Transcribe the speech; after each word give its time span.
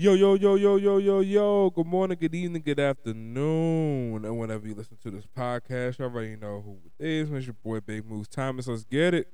Yo, 0.00 0.14
yo, 0.14 0.34
yo, 0.34 0.54
yo, 0.54 0.76
yo, 0.76 0.98
yo, 0.98 1.18
yo. 1.18 1.70
Good 1.70 1.86
morning, 1.88 2.16
good 2.20 2.32
evening, 2.32 2.62
good 2.64 2.78
afternoon. 2.78 4.24
And 4.24 4.38
whenever 4.38 4.64
you 4.64 4.76
listen 4.76 4.96
to 5.02 5.10
this 5.10 5.26
podcast, 5.36 5.98
you 5.98 6.04
already 6.04 6.36
know 6.36 6.62
who 6.64 6.78
it 6.84 7.04
is. 7.04 7.32
It's 7.32 7.46
your 7.46 7.54
boy 7.54 7.80
Big 7.80 8.06
Moves 8.06 8.28
Thomas. 8.28 8.68
Let's 8.68 8.84
get 8.84 9.12
it. 9.14 9.26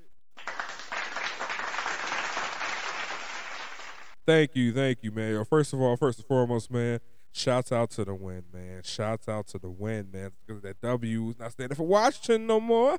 Thank 4.27 4.56
you, 4.56 4.72
thank 4.72 5.00
you, 5.03 5.12
man. 5.12 5.45
First 5.45 5.74
of 5.74 5.82
all, 5.82 5.99
first 5.99 6.21
and 6.21 6.27
foremost, 6.27 6.71
man, 6.71 6.99
shouts 7.31 7.71
out 7.71 7.90
to 7.90 8.06
the 8.06 8.15
win, 8.15 8.44
man. 8.51 8.81
Shouts 8.85 9.28
out 9.28 9.46
to 9.49 9.58
the 9.58 9.69
win, 9.69 10.08
man. 10.10 10.31
Because 10.46 10.62
that 10.62 10.81
W 10.81 11.28
is 11.28 11.38
not 11.38 11.53
standing 11.53 11.76
for 11.76 11.87
Washington 11.87 12.46
no 12.46 12.58
more. 12.58 12.96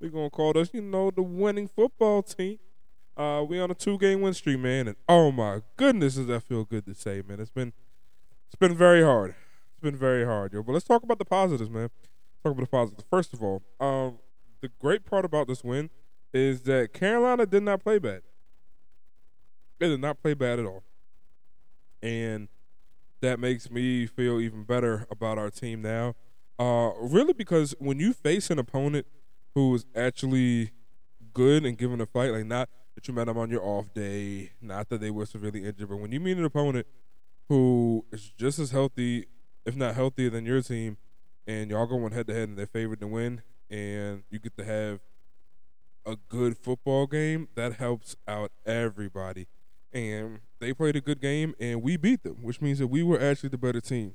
We're 0.00 0.10
gonna 0.10 0.30
call 0.30 0.58
us, 0.58 0.70
you 0.72 0.82
know, 0.82 1.12
the 1.12 1.22
winning 1.22 1.68
football 1.68 2.24
team. 2.24 2.58
Uh, 3.16 3.44
we 3.48 3.60
on 3.60 3.70
a 3.70 3.74
two 3.74 3.96
game 3.98 4.20
win 4.20 4.34
streak, 4.34 4.58
man, 4.58 4.88
and 4.88 4.96
oh 5.08 5.30
my 5.30 5.62
goodness, 5.76 6.16
does 6.16 6.26
that 6.26 6.42
feel 6.42 6.64
good 6.64 6.84
to 6.84 6.94
say, 6.94 7.22
man? 7.26 7.38
It's 7.38 7.50
been 7.50 7.72
it's 8.46 8.56
been 8.56 8.76
very 8.76 9.02
hard. 9.02 9.34
It's 9.70 9.80
been 9.80 9.96
very 9.96 10.24
hard, 10.24 10.52
yo. 10.52 10.62
But 10.62 10.72
let's 10.72 10.84
talk 10.84 11.04
about 11.04 11.18
the 11.18 11.24
positives, 11.24 11.70
man. 11.70 11.90
Talk 12.42 12.52
about 12.52 12.64
the 12.64 12.70
positives. 12.70 13.04
First 13.08 13.32
of 13.32 13.42
all, 13.42 13.62
um, 13.78 14.18
the 14.60 14.70
great 14.80 15.04
part 15.04 15.24
about 15.24 15.46
this 15.46 15.62
win 15.62 15.90
is 16.32 16.62
that 16.62 16.92
Carolina 16.92 17.46
did 17.46 17.62
not 17.62 17.84
play 17.84 17.98
bad. 17.98 18.22
They 19.78 19.88
did 19.88 20.00
not 20.00 20.20
play 20.20 20.34
bad 20.34 20.58
at 20.58 20.66
all, 20.66 20.82
and 22.02 22.48
that 23.20 23.38
makes 23.38 23.70
me 23.70 24.06
feel 24.06 24.40
even 24.40 24.64
better 24.64 25.06
about 25.08 25.38
our 25.38 25.50
team 25.50 25.82
now. 25.82 26.16
Uh, 26.58 26.90
really, 27.00 27.32
because 27.32 27.76
when 27.78 28.00
you 28.00 28.12
face 28.12 28.50
an 28.50 28.58
opponent 28.58 29.06
who 29.54 29.72
is 29.74 29.86
actually 29.94 30.72
good 31.32 31.64
and 31.64 31.78
giving 31.78 32.00
a 32.00 32.06
fight, 32.06 32.32
like 32.32 32.46
not 32.46 32.68
that 32.94 33.08
you 33.08 33.14
met 33.14 33.26
them 33.26 33.38
on 33.38 33.50
your 33.50 33.62
off 33.62 33.92
day, 33.94 34.52
not 34.60 34.88
that 34.88 35.00
they 35.00 35.10
were 35.10 35.26
severely 35.26 35.64
injured, 35.64 35.88
but 35.88 35.96
when 35.96 36.12
you 36.12 36.20
meet 36.20 36.36
an 36.36 36.44
opponent 36.44 36.86
who 37.48 38.04
is 38.12 38.30
just 38.38 38.58
as 38.58 38.70
healthy, 38.70 39.26
if 39.64 39.76
not 39.76 39.94
healthier 39.94 40.30
than 40.30 40.46
your 40.46 40.62
team, 40.62 40.96
and 41.46 41.70
y'all 41.70 41.86
going 41.86 42.12
head 42.12 42.26
to 42.26 42.34
head 42.34 42.48
and 42.48 42.58
they're 42.58 42.66
favored 42.66 43.00
to 43.00 43.06
win, 43.06 43.42
and 43.70 44.22
you 44.30 44.38
get 44.38 44.56
to 44.56 44.64
have 44.64 45.00
a 46.06 46.16
good 46.28 46.56
football 46.56 47.06
game, 47.06 47.48
that 47.54 47.74
helps 47.74 48.16
out 48.28 48.52
everybody. 48.66 49.46
And 49.92 50.40
they 50.60 50.72
played 50.72 50.96
a 50.96 51.00
good 51.00 51.20
game, 51.20 51.54
and 51.60 51.82
we 51.82 51.96
beat 51.96 52.22
them, 52.22 52.42
which 52.42 52.60
means 52.60 52.78
that 52.78 52.88
we 52.88 53.02
were 53.02 53.20
actually 53.20 53.50
the 53.50 53.58
better 53.58 53.80
team. 53.80 54.14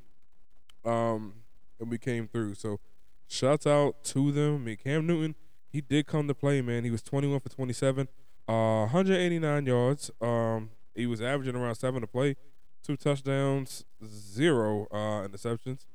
Um, 0.85 1.33
and 1.79 1.89
we 1.89 1.97
came 1.97 2.27
through. 2.27 2.55
So, 2.55 2.79
shouts 3.27 3.65
out 3.65 4.03
to 4.05 4.31
them. 4.31 4.55
I 4.55 4.57
mean, 4.57 4.77
Cam 4.77 5.07
Newton, 5.07 5.35
he 5.71 5.81
did 5.81 6.07
come 6.07 6.27
to 6.27 6.33
play, 6.33 6.61
man. 6.61 6.83
He 6.83 6.91
was 6.91 7.01
21 7.01 7.39
for 7.39 7.49
27, 7.49 8.07
uh, 8.49 8.89
189 8.89 9.65
yards. 9.67 10.09
Um, 10.19 10.71
he 10.95 11.05
was 11.05 11.21
averaging 11.21 11.55
around 11.55 11.75
seven 11.75 12.01
to 12.01 12.07
play, 12.07 12.35
two 12.83 12.97
touchdowns, 12.97 13.85
zero 14.03 14.87
uh, 14.91 15.27
interceptions, 15.27 15.85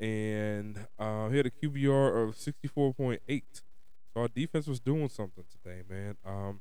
and 0.00 0.86
uh, 0.98 1.28
he 1.28 1.36
had 1.36 1.46
a 1.46 1.50
QBR 1.50 2.28
of 2.28 2.34
64.8. 2.34 3.42
So 4.12 4.20
our 4.20 4.28
defense 4.28 4.66
was 4.66 4.80
doing 4.80 5.08
something 5.08 5.44
today, 5.50 5.82
man. 5.88 6.16
Um, 6.26 6.60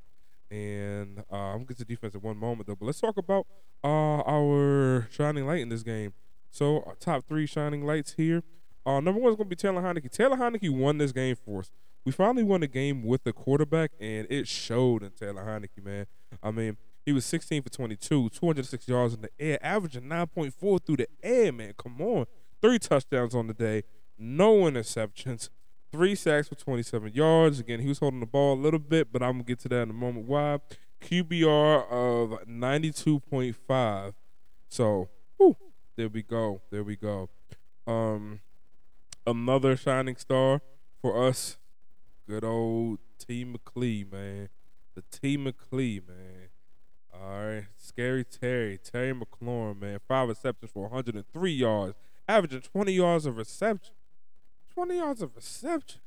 and 0.52 1.24
uh, 1.32 1.36
I'm 1.36 1.54
gonna 1.60 1.66
get 1.66 1.78
to 1.78 1.86
defense 1.86 2.14
in 2.14 2.22
one 2.22 2.38
moment 2.38 2.68
though. 2.68 2.76
But 2.76 2.86
let's 2.86 3.02
talk 3.02 3.18
about 3.18 3.48
uh, 3.84 4.22
our 4.22 5.08
shining 5.10 5.48
light 5.48 5.62
in 5.62 5.70
this 5.70 5.82
game. 5.82 6.14
So 6.52 6.84
our 6.86 6.96
top 6.96 7.26
three 7.28 7.48
shining 7.48 7.86
lights 7.86 8.14
here. 8.14 8.44
Uh, 8.86 9.00
number 9.00 9.20
one 9.20 9.32
is 9.32 9.38
gonna 9.38 9.50
be 9.50 9.56
Taylor 9.56 9.82
Heinicke. 9.82 10.12
Taylor 10.12 10.38
Heinicke 10.38 10.70
won 10.70 10.98
this 10.98 11.12
game 11.12 11.36
for 11.36 11.60
us. 11.60 11.72
We 12.04 12.12
finally 12.12 12.44
won 12.44 12.64
a 12.64 12.68
game 12.68 13.04
with 13.04 13.24
the 13.24 13.34
quarterback, 13.34 13.92
and 14.00 14.26
it 14.30 14.48
showed 14.48 15.04
in 15.04 15.12
Taylor 15.12 15.44
Heinicke, 15.44 15.84
man. 15.84 16.08
I 16.42 16.50
mean, 16.50 16.78
he 17.06 17.12
was 17.12 17.26
16 17.26 17.62
for 17.64 17.70
22, 17.70 18.30
206 18.30 18.88
yards 18.88 19.14
in 19.14 19.22
the 19.22 19.30
air, 19.40 19.60
averaging 19.62 20.04
9.4 20.04 20.86
through 20.86 20.98
the 20.98 21.08
air, 21.22 21.52
man. 21.52 21.74
Come 21.78 22.02
on. 22.02 22.26
Three 22.62 22.80
touchdowns 22.80 23.36
on 23.36 23.48
the 23.48 23.54
day, 23.54 23.84
no 24.18 24.62
interceptions, 24.62 25.50
three 25.92 26.16
sacks 26.16 26.48
for 26.48 26.56
27 26.56 27.14
yards. 27.14 27.60
Again, 27.60 27.80
he 27.80 27.88
was 27.88 28.00
holding 28.00 28.20
the 28.20 28.26
ball 28.26 28.54
a 28.54 28.62
little 28.62 28.80
bit, 28.80 29.12
but 29.12 29.22
I'm 29.22 29.34
going 29.34 29.46
to 29.46 29.48
get 29.48 29.60
to 29.60 29.70
that 29.70 29.84
in 29.84 29.90
a 29.90 29.94
moment. 29.94 30.28
Why? 30.28 30.60
QBR 31.02 31.90
of 31.90 32.48
92.5. 32.48 34.14
So, 34.70 35.10
whew, 35.38 35.58
there 35.96 36.10
we 36.10 36.22
go. 36.22 36.62
There 36.72 36.84
we 36.84 36.96
go. 36.96 37.30
Um, 37.88 38.42
another 39.26 39.76
shining 39.76 40.16
star 40.16 40.62
for 41.02 41.28
us 41.28 41.58
good 42.28 42.44
old 42.44 43.00
T. 43.18 43.46
McClee, 43.46 44.10
man. 44.12 44.50
The 44.96 45.04
T. 45.12 45.38
McClee, 45.38 46.02
man. 46.08 46.50
All 47.14 47.46
right. 47.46 47.66
Scary 47.78 48.24
Terry. 48.24 48.78
Terry 48.78 49.14
McLaurin, 49.14 49.80
man. 49.80 50.00
Five 50.08 50.30
receptions 50.30 50.72
for 50.72 50.84
103 50.84 51.52
yards. 51.52 51.96
Averaging 52.28 52.62
20 52.62 52.92
yards 52.94 53.26
of 53.26 53.38
reception. 53.38 53.94
20 54.74 54.98
yards 54.98 55.22
of 55.22 55.36
reception. 55.36 56.02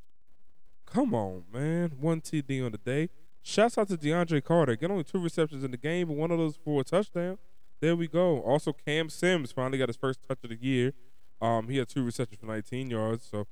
Come 0.86 1.14
on, 1.14 1.44
man. 1.52 1.92
One 2.00 2.20
TD 2.20 2.64
on 2.64 2.72
the 2.72 2.78
day. 2.78 3.10
Shouts 3.42 3.76
out 3.76 3.88
to 3.88 3.96
DeAndre 3.96 4.42
Carter. 4.42 4.74
Get 4.76 4.90
only 4.90 5.04
two 5.04 5.18
receptions 5.18 5.64
in 5.64 5.70
the 5.70 5.76
game, 5.76 6.08
but 6.08 6.16
one 6.16 6.30
of 6.30 6.38
those 6.38 6.56
for 6.56 6.80
a 6.80 6.84
touchdown. 6.84 7.38
There 7.80 7.94
we 7.94 8.08
go. 8.08 8.40
Also, 8.40 8.72
Cam 8.72 9.10
Sims 9.10 9.52
finally 9.52 9.76
got 9.76 9.88
his 9.88 9.96
first 9.96 10.20
touch 10.26 10.38
of 10.44 10.50
the 10.50 10.56
year. 10.56 10.92
Um, 11.42 11.68
he 11.68 11.76
had 11.76 11.88
two 11.88 12.02
receptions 12.02 12.40
for 12.40 12.46
19 12.46 12.88
yards, 12.90 13.28
so 13.30 13.46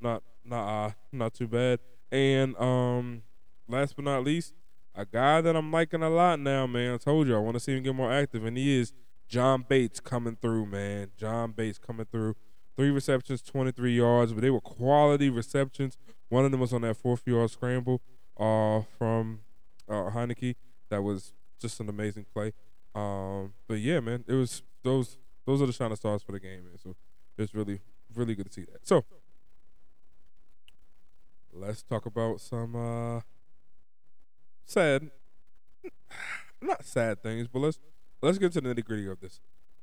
not 0.00 0.22
not 0.44 0.66
uh, 0.66 0.90
not 1.12 1.34
too 1.34 1.46
bad. 1.46 1.78
And 2.10 2.56
um, 2.56 3.22
last 3.68 3.96
but 3.96 4.04
not 4.04 4.24
least, 4.24 4.54
a 4.94 5.04
guy 5.04 5.40
that 5.40 5.54
I'm 5.54 5.70
liking 5.70 6.02
a 6.02 6.10
lot 6.10 6.40
now, 6.40 6.66
man. 6.66 6.94
I 6.94 6.96
told 6.96 7.26
you 7.26 7.36
I 7.36 7.40
want 7.40 7.54
to 7.54 7.60
see 7.60 7.76
him 7.76 7.82
get 7.82 7.94
more 7.94 8.12
active, 8.12 8.44
and 8.44 8.56
he 8.56 8.78
is 8.78 8.92
John 9.28 9.64
Bates 9.68 10.00
coming 10.00 10.36
through, 10.40 10.66
man. 10.66 11.10
John 11.16 11.52
Bates 11.52 11.78
coming 11.78 12.06
through. 12.06 12.36
Three 12.76 12.90
receptions, 12.90 13.40
23 13.40 13.96
yards, 13.96 14.32
but 14.34 14.42
they 14.42 14.50
were 14.50 14.60
quality 14.60 15.30
receptions. 15.30 15.96
One 16.28 16.44
of 16.44 16.50
them 16.50 16.60
was 16.60 16.74
on 16.74 16.82
that 16.82 16.96
fourth 16.98 17.22
yard 17.26 17.50
scramble 17.50 18.02
uh, 18.38 18.82
from 18.98 19.40
uh, 19.88 20.10
Heinicke. 20.10 20.56
That 20.90 21.02
was 21.02 21.32
just 21.58 21.80
an 21.80 21.88
amazing 21.88 22.26
play. 22.34 22.52
Um, 22.94 23.54
but 23.66 23.78
yeah, 23.80 24.00
man, 24.00 24.24
it 24.26 24.34
was 24.34 24.62
those 24.82 25.18
those 25.46 25.62
are 25.62 25.66
the 25.66 25.72
shining 25.72 25.96
stars 25.96 26.22
for 26.22 26.32
the 26.32 26.40
game, 26.40 26.64
man. 26.64 26.78
So 26.82 26.96
it's 27.38 27.54
really 27.54 27.80
really 28.14 28.34
good 28.34 28.46
to 28.46 28.52
see 28.52 28.64
that. 28.72 28.86
So 28.86 29.04
let's 31.58 31.82
talk 31.82 32.06
about 32.06 32.40
some 32.40 32.76
uh 32.76 33.20
sad 34.64 35.10
not 36.60 36.84
sad 36.84 37.22
things, 37.22 37.48
but 37.48 37.60
let's 37.60 37.78
let's 38.22 38.38
get 38.38 38.52
to 38.52 38.60
the 38.60 38.74
nitty 38.74 38.84
gritty 38.84 39.06
of 39.06 39.20
this. 39.20 39.40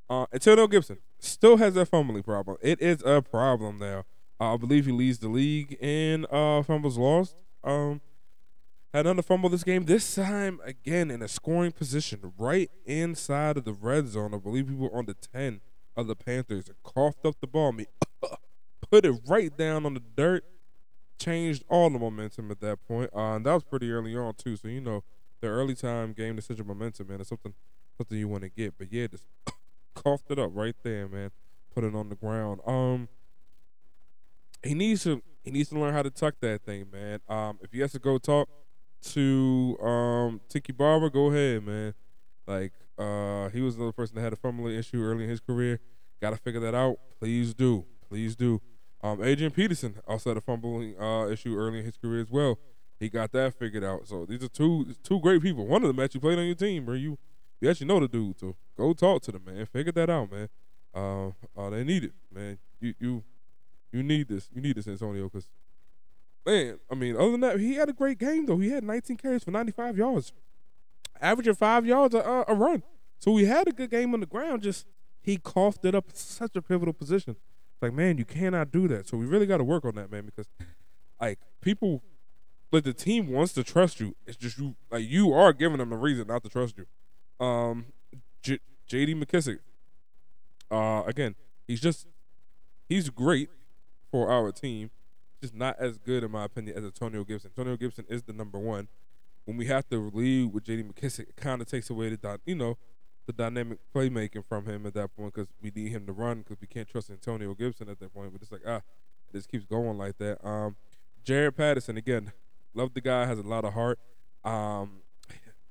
Uh 0.10 0.26
Antonio 0.34 0.68
Gibson 0.68 0.98
still 1.20 1.58
has 1.58 1.74
that 1.76 1.88
fumbling 1.88 2.24
problem. 2.24 2.58
It 2.62 2.82
is 2.82 3.02
a 3.06 3.22
problem 3.22 3.80
now. 3.80 4.06
Uh, 4.40 4.54
I 4.56 4.58
believe 4.58 4.86
he 4.86 4.92
leads 4.92 5.20
the 5.20 5.30
league 5.30 5.78
in 5.80 6.26
uh 6.32 6.64
fumbles 6.64 6.98
lost. 6.98 7.36
Um 7.64 8.02
had 8.94 9.08
another 9.08 9.24
fumble 9.24 9.50
this 9.50 9.64
game. 9.64 9.86
This 9.86 10.16
time 10.16 10.60
again 10.64 11.10
in 11.10 11.22
a 11.22 11.28
scoring 11.28 11.72
position, 11.72 12.34
right 12.38 12.70
inside 12.86 13.58
of 13.58 13.64
the 13.64 13.74
red 13.74 14.08
zone. 14.08 14.34
I 14.34 14.38
believe 14.38 14.70
we 14.70 14.76
were 14.76 14.96
on 14.96 15.06
the 15.06 15.16
ten 15.16 15.62
of 15.96 16.08
the 16.08 16.16
Panthers. 16.16 16.70
Coughed 16.84 17.26
up 17.26 17.36
the 17.42 17.48
ball. 17.48 17.72
Mean, 17.72 17.88
put 18.92 19.06
it 19.06 19.20
right 19.28 19.56
down 19.58 19.86
on 19.86 19.96
the 19.96 20.04
dirt 20.16 20.44
changed 21.20 21.64
all 21.70 21.90
the 21.90 22.00
momentum 22.00 22.52
at 22.52 22.60
that 22.62 22.86
point. 22.88 23.10
Uh, 23.16 23.36
and 23.36 23.46
that 23.46 23.54
was 23.54 23.64
pretty 23.64 23.92
early 23.92 24.16
on 24.16 24.34
too. 24.36 24.56
So 24.56 24.68
you 24.68 24.82
know, 24.82 25.04
the 25.42 25.48
early 25.48 25.76
time 25.76 26.14
game 26.14 26.36
decision 26.36 26.68
momentum, 26.68 27.08
man, 27.08 27.22
is 27.22 27.28
something 27.28 27.54
something 27.98 28.18
you 28.18 28.28
want 28.28 28.44
to 28.44 28.50
get. 28.50 28.78
But 28.78 28.92
yeah, 28.92 29.08
just 29.08 29.26
coughed 29.96 30.32
it 30.32 30.40
up 30.40 30.52
right 30.54 30.76
there, 30.84 31.08
man. 31.08 31.32
Put 31.74 31.84
it 31.84 31.96
on 31.96 32.10
the 32.10 32.16
ground. 32.16 32.62
Um, 32.66 33.10
he 34.64 34.74
needs 34.74 35.04
to 35.04 35.22
he 35.44 35.52
needs 35.52 35.70
to 35.70 35.80
learn 35.80 35.94
how 35.94 36.02
to 36.02 36.10
tuck 36.10 36.36
that 36.42 36.62
thing, 36.64 36.86
man. 36.92 37.20
Um, 37.28 37.60
if 37.62 37.72
he 37.72 37.80
has 37.80 37.92
to 37.94 38.00
go 38.00 38.18
talk 38.18 38.48
to 39.12 39.78
um 39.82 40.42
Tiki 40.50 40.72
Barber, 40.72 41.10
go 41.10 41.28
ahead, 41.32 41.64
man. 41.66 41.94
Like 42.48 42.74
uh, 42.98 43.50
he 43.50 43.62
was 43.62 43.76
another 43.76 43.92
person 43.92 44.16
that 44.16 44.22
had 44.22 44.34
a 44.34 44.38
fumbling 44.38 44.76
issue 44.78 45.04
early 45.04 45.24
in 45.24 45.30
his 45.30 45.40
career. 45.40 45.80
Got 46.22 46.32
to 46.32 46.38
figure 46.38 46.62
that 46.62 46.76
out. 46.76 46.98
Please 47.20 47.54
do, 47.54 47.86
please 48.08 48.36
do. 48.36 48.62
Um, 49.04 49.22
Adrian 49.22 49.52
Peterson 49.52 49.96
also 50.08 50.30
had 50.30 50.38
a 50.38 50.42
fumbling 50.42 50.96
uh, 51.00 51.28
issue 51.28 51.58
early 51.58 51.80
in 51.80 51.86
his 51.86 51.98
career 51.98 52.22
as 52.22 52.32
well. 52.32 52.58
He 53.00 53.10
got 53.10 53.34
that 53.34 53.54
figured 53.54 53.84
out. 53.84 54.08
So 54.08 54.26
these 54.26 54.42
are 54.44 54.48
two 54.48 54.96
two 55.04 55.20
great 55.20 55.42
people. 55.42 55.68
One 55.68 55.84
of 55.84 55.94
them 55.94 56.04
actually 56.04 56.22
played 56.22 56.40
on 56.40 56.46
your 56.46 56.56
team, 56.56 56.86
bro. 56.86 56.96
You 56.96 57.18
you 57.60 57.70
actually 57.70 57.88
know 57.88 58.00
the 58.00 58.08
dude. 58.08 58.40
So 58.40 58.56
go 58.78 58.94
talk 58.94 59.22
to 59.24 59.34
the 59.34 59.40
man. 59.40 59.66
Figure 59.66 59.92
that 59.92 60.10
out, 60.10 60.32
man. 60.32 60.48
Uh, 60.96 61.28
uh 61.58 61.70
they 61.70 61.84
need 61.84 62.06
it, 62.06 62.14
man. 62.34 62.58
You 62.80 62.94
you 62.98 63.24
you 63.92 64.04
need 64.04 64.30
this. 64.30 64.50
You 64.54 64.62
need 64.62 64.78
this, 64.78 64.88
Antonio, 64.88 65.26
because 65.26 65.50
man, 66.46 66.80
I 66.90 66.96
mean, 66.96 67.18
other 67.18 67.32
than 67.32 67.42
that, 67.42 67.60
he 67.60 67.76
had 67.76 67.90
a 67.90 67.94
great 67.94 68.20
game 68.20 68.46
though. 68.46 68.58
He 68.58 68.70
had 68.70 68.86
19 68.86 69.18
carries 69.18 69.44
for 69.44 69.52
95 69.52 69.98
yards, 69.98 70.32
averaging 71.20 71.56
five 71.56 71.86
yards 71.86 72.16
a, 72.16 72.46
a 72.48 72.56
run. 72.56 72.84
So 73.20 73.36
he 73.36 73.46
had 73.46 73.68
a 73.68 73.74
good 73.74 73.90
game 73.90 74.14
on 74.14 74.22
the 74.22 74.26
ground. 74.26 74.64
Just 74.64 74.86
he 75.22 75.36
coughed 75.36 75.84
it 75.84 75.94
up 75.94 76.08
in 76.08 76.16
such 76.16 76.56
a 76.56 76.62
pivotal 76.62 76.94
position. 76.94 77.36
Like, 77.82 77.94
man, 77.94 78.18
you 78.18 78.26
cannot 78.26 78.72
do 78.72 78.88
that. 78.88 79.08
So 79.08 79.18
we 79.18 79.26
really 79.26 79.46
got 79.46 79.58
to 79.58 79.64
work 79.64 79.84
on 79.86 79.96
that, 79.96 80.12
man, 80.12 80.26
because 80.26 80.48
like 81.20 81.40
people, 81.62 82.02
like 82.72 82.84
the 82.84 82.94
team 82.94 83.28
wants 83.28 83.54
to 83.54 83.64
trust 83.64 84.00
you. 84.00 84.16
It's 84.26 84.38
just 84.38 84.58
you, 84.58 84.76
like 84.90 85.04
you 85.08 85.34
are 85.34 85.52
giving 85.54 85.78
them 85.78 85.92
a 85.92 85.98
reason 85.98 86.28
not 86.28 86.44
to 86.44 86.50
trust 86.50 86.76
you. 86.78 87.46
Um, 87.46 87.88
J- 88.42 88.60
J.D. 88.88 89.16
McKissick, 89.16 89.60
Uh, 90.72 91.04
again, 91.06 91.36
he's 91.68 91.82
just 91.82 92.08
he's 92.90 93.10
great 93.10 93.50
for 94.12 94.30
our 94.32 94.52
team, 94.52 94.92
just 95.42 95.54
not 95.54 95.76
as 95.80 95.98
good 95.98 96.24
in 96.24 96.32
my 96.32 96.46
opinion 96.46 96.78
as 96.78 96.84
Antonio 96.84 97.24
Gibson. 97.24 97.52
Antonio 97.56 97.78
Gibson 97.78 98.06
is 98.10 98.24
the 98.24 98.34
number 98.34 98.58
one. 98.60 98.88
When 99.46 99.58
we 99.58 99.66
have 99.66 99.88
to 99.90 100.10
lead 100.14 100.54
with 100.54 100.64
J.D. 100.64 100.84
McKissick, 100.84 101.30
it 101.30 101.36
kind 101.36 101.62
of 101.62 101.68
takes 101.68 101.90
away 101.90 102.10
the 102.16 102.40
you 102.46 102.56
know 102.56 102.78
the 103.26 103.34
dynamic 103.34 103.80
playmaking 103.94 104.46
from 104.48 104.66
him 104.66 104.86
at 104.86 104.94
that 104.94 105.16
point 105.16 105.34
because 105.34 105.50
we 105.62 105.72
need 105.76 105.90
him 105.90 106.06
to 106.06 106.12
run 106.12 106.40
because 106.40 106.58
we 106.60 106.68
can't 106.68 106.88
trust 106.88 107.10
Antonio 107.10 107.54
Gibson 107.54 107.90
at 107.90 108.00
that 108.00 108.14
point. 108.14 108.32
But 108.34 108.42
it's 108.42 108.52
like 108.52 108.62
ah, 108.68 108.78
it 108.78 109.34
just 109.34 109.50
keeps 109.50 109.66
going 109.66 109.98
like 109.98 110.18
that. 110.18 110.46
Um, 110.46 110.76
Jaret 111.26 111.56
Patterson 111.56 111.98
again, 111.98 112.32
love 112.74 112.94
the 112.94 113.02
guy, 113.02 113.26
has 113.26 113.40
a 113.40 113.44
lot 113.44 113.66
of 113.66 113.74
heart. 113.74 114.00
Um, 114.44 115.02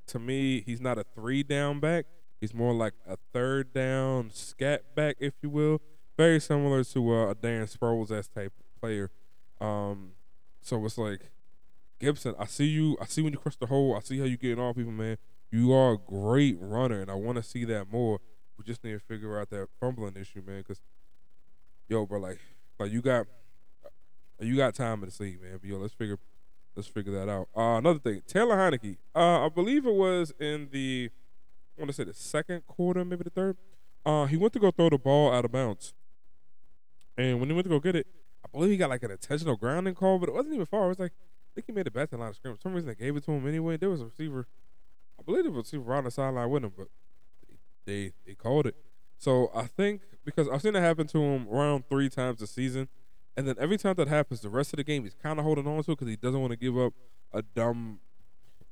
to 0.06 0.18
me, 0.18 0.62
he's 0.64 0.80
not 0.80 0.98
a 0.98 1.04
three 1.14 1.42
down 1.42 1.80
back. 1.80 2.06
He's 2.40 2.54
more 2.54 2.74
like 2.74 2.94
a 3.06 3.16
third 3.32 3.72
down 3.72 4.30
scat 4.32 4.94
back, 4.94 5.16
if 5.20 5.34
you 5.42 5.50
will. 5.50 5.80
Very 6.16 6.40
similar 6.40 6.82
to 6.84 7.14
uh, 7.14 7.30
a 7.30 7.34
Darren 7.34 7.74
Sproles 7.74 8.10
as 8.10 8.28
type 8.28 8.52
player. 8.80 9.10
Um, 9.60 10.12
so 10.60 10.84
it's 10.84 10.98
like 10.98 11.30
Gibson. 12.00 12.34
I 12.38 12.46
see 12.46 12.66
you. 12.66 12.96
I 13.00 13.06
see 13.06 13.22
when 13.22 13.32
you 13.32 13.38
cross 13.38 13.56
the 13.56 13.66
hole. 13.66 13.94
I 13.96 14.00
see 14.00 14.18
how 14.18 14.24
you 14.24 14.36
getting 14.36 14.58
off 14.58 14.76
people, 14.76 14.92
man. 14.92 15.18
You 15.52 15.74
are 15.74 15.92
a 15.92 15.98
great 15.98 16.56
runner, 16.58 17.02
and 17.02 17.10
I 17.10 17.14
want 17.14 17.36
to 17.36 17.42
see 17.42 17.64
that 17.66 17.92
more. 17.92 18.18
We 18.56 18.64
just 18.64 18.82
need 18.82 18.92
to 18.92 18.98
figure 19.00 19.38
out 19.38 19.50
that 19.50 19.68
fumbling 19.78 20.16
issue, 20.16 20.42
man. 20.44 20.60
Because 20.60 20.80
yo, 21.88 22.06
bro, 22.06 22.18
like, 22.18 22.38
like 22.78 22.90
you 22.90 23.02
got, 23.02 23.26
you 24.40 24.56
got 24.56 24.74
time 24.74 25.02
in 25.04 25.10
the 25.10 25.24
man. 25.42 25.58
But 25.60 25.68
yo, 25.68 25.76
let's 25.76 25.92
figure, 25.92 26.18
let's 26.74 26.88
figure 26.88 27.12
that 27.12 27.28
out. 27.28 27.48
Uh, 27.54 27.76
another 27.76 27.98
thing, 27.98 28.22
Taylor 28.26 28.56
Heinicke. 28.56 28.96
Uh, 29.14 29.44
I 29.44 29.48
believe 29.50 29.86
it 29.86 29.94
was 29.94 30.32
in 30.40 30.70
the, 30.72 31.10
I 31.76 31.82
want 31.82 31.90
to 31.90 31.94
say 31.94 32.04
the 32.04 32.14
second 32.14 32.66
quarter, 32.66 33.04
maybe 33.04 33.24
the 33.24 33.30
third. 33.30 33.58
Uh, 34.06 34.24
he 34.24 34.38
went 34.38 34.54
to 34.54 34.58
go 34.58 34.70
throw 34.70 34.88
the 34.88 34.98
ball 34.98 35.32
out 35.32 35.44
of 35.44 35.52
bounds, 35.52 35.92
and 37.16 37.38
when 37.38 37.50
he 37.50 37.54
went 37.54 37.66
to 37.66 37.70
go 37.70 37.78
get 37.78 37.94
it, 37.94 38.06
I 38.44 38.48
believe 38.50 38.70
he 38.70 38.76
got 38.78 38.90
like 38.90 39.02
an 39.02 39.10
intentional 39.10 39.56
grounding 39.56 39.94
call, 39.94 40.18
but 40.18 40.28
it 40.28 40.34
wasn't 40.34 40.54
even 40.54 40.66
far. 40.66 40.86
It 40.86 40.88
was 40.88 40.98
like 40.98 41.12
I 41.12 41.50
think 41.54 41.66
he 41.66 41.72
made 41.72 41.86
it 41.86 41.92
back 41.92 42.08
to 42.10 42.16
the 42.16 42.20
line 42.20 42.30
of 42.30 42.36
scrimmage. 42.36 42.58
For 42.58 42.62
some 42.62 42.74
reason 42.74 42.88
they 42.88 42.94
gave 42.94 43.14
it 43.16 43.24
to 43.26 43.32
him 43.32 43.46
anyway. 43.46 43.76
There 43.76 43.90
was 43.90 44.00
a 44.00 44.06
receiver, 44.06 44.48
I 45.22 45.24
believe 45.24 45.46
it 45.46 45.50
was 45.50 45.72
a 45.72 45.76
receiver 45.76 45.94
on 45.94 46.04
the 46.04 46.10
sideline 46.10 46.50
with 46.50 46.64
him, 46.64 46.72
but 46.76 46.88
they 47.86 48.12
they 48.26 48.34
called 48.34 48.66
it. 48.66 48.74
So 49.18 49.52
I 49.54 49.66
think 49.66 50.02
because 50.24 50.48
I've 50.48 50.62
seen 50.62 50.74
it 50.74 50.80
happen 50.80 51.06
to 51.08 51.18
him 51.18 51.48
around 51.48 51.84
three 51.88 52.08
times 52.08 52.42
a 52.42 52.46
season, 52.46 52.88
and 53.36 53.46
then 53.46 53.54
every 53.58 53.78
time 53.78 53.94
that 53.96 54.08
happens, 54.08 54.40
the 54.40 54.48
rest 54.48 54.72
of 54.72 54.78
the 54.78 54.84
game 54.84 55.04
he's 55.04 55.14
kind 55.14 55.38
of 55.38 55.44
holding 55.44 55.66
on 55.66 55.82
to 55.84 55.92
it 55.92 55.98
because 55.98 56.08
he 56.08 56.16
doesn't 56.16 56.40
want 56.40 56.50
to 56.50 56.56
give 56.56 56.76
up 56.76 56.92
a 57.32 57.42
dumb, 57.42 58.00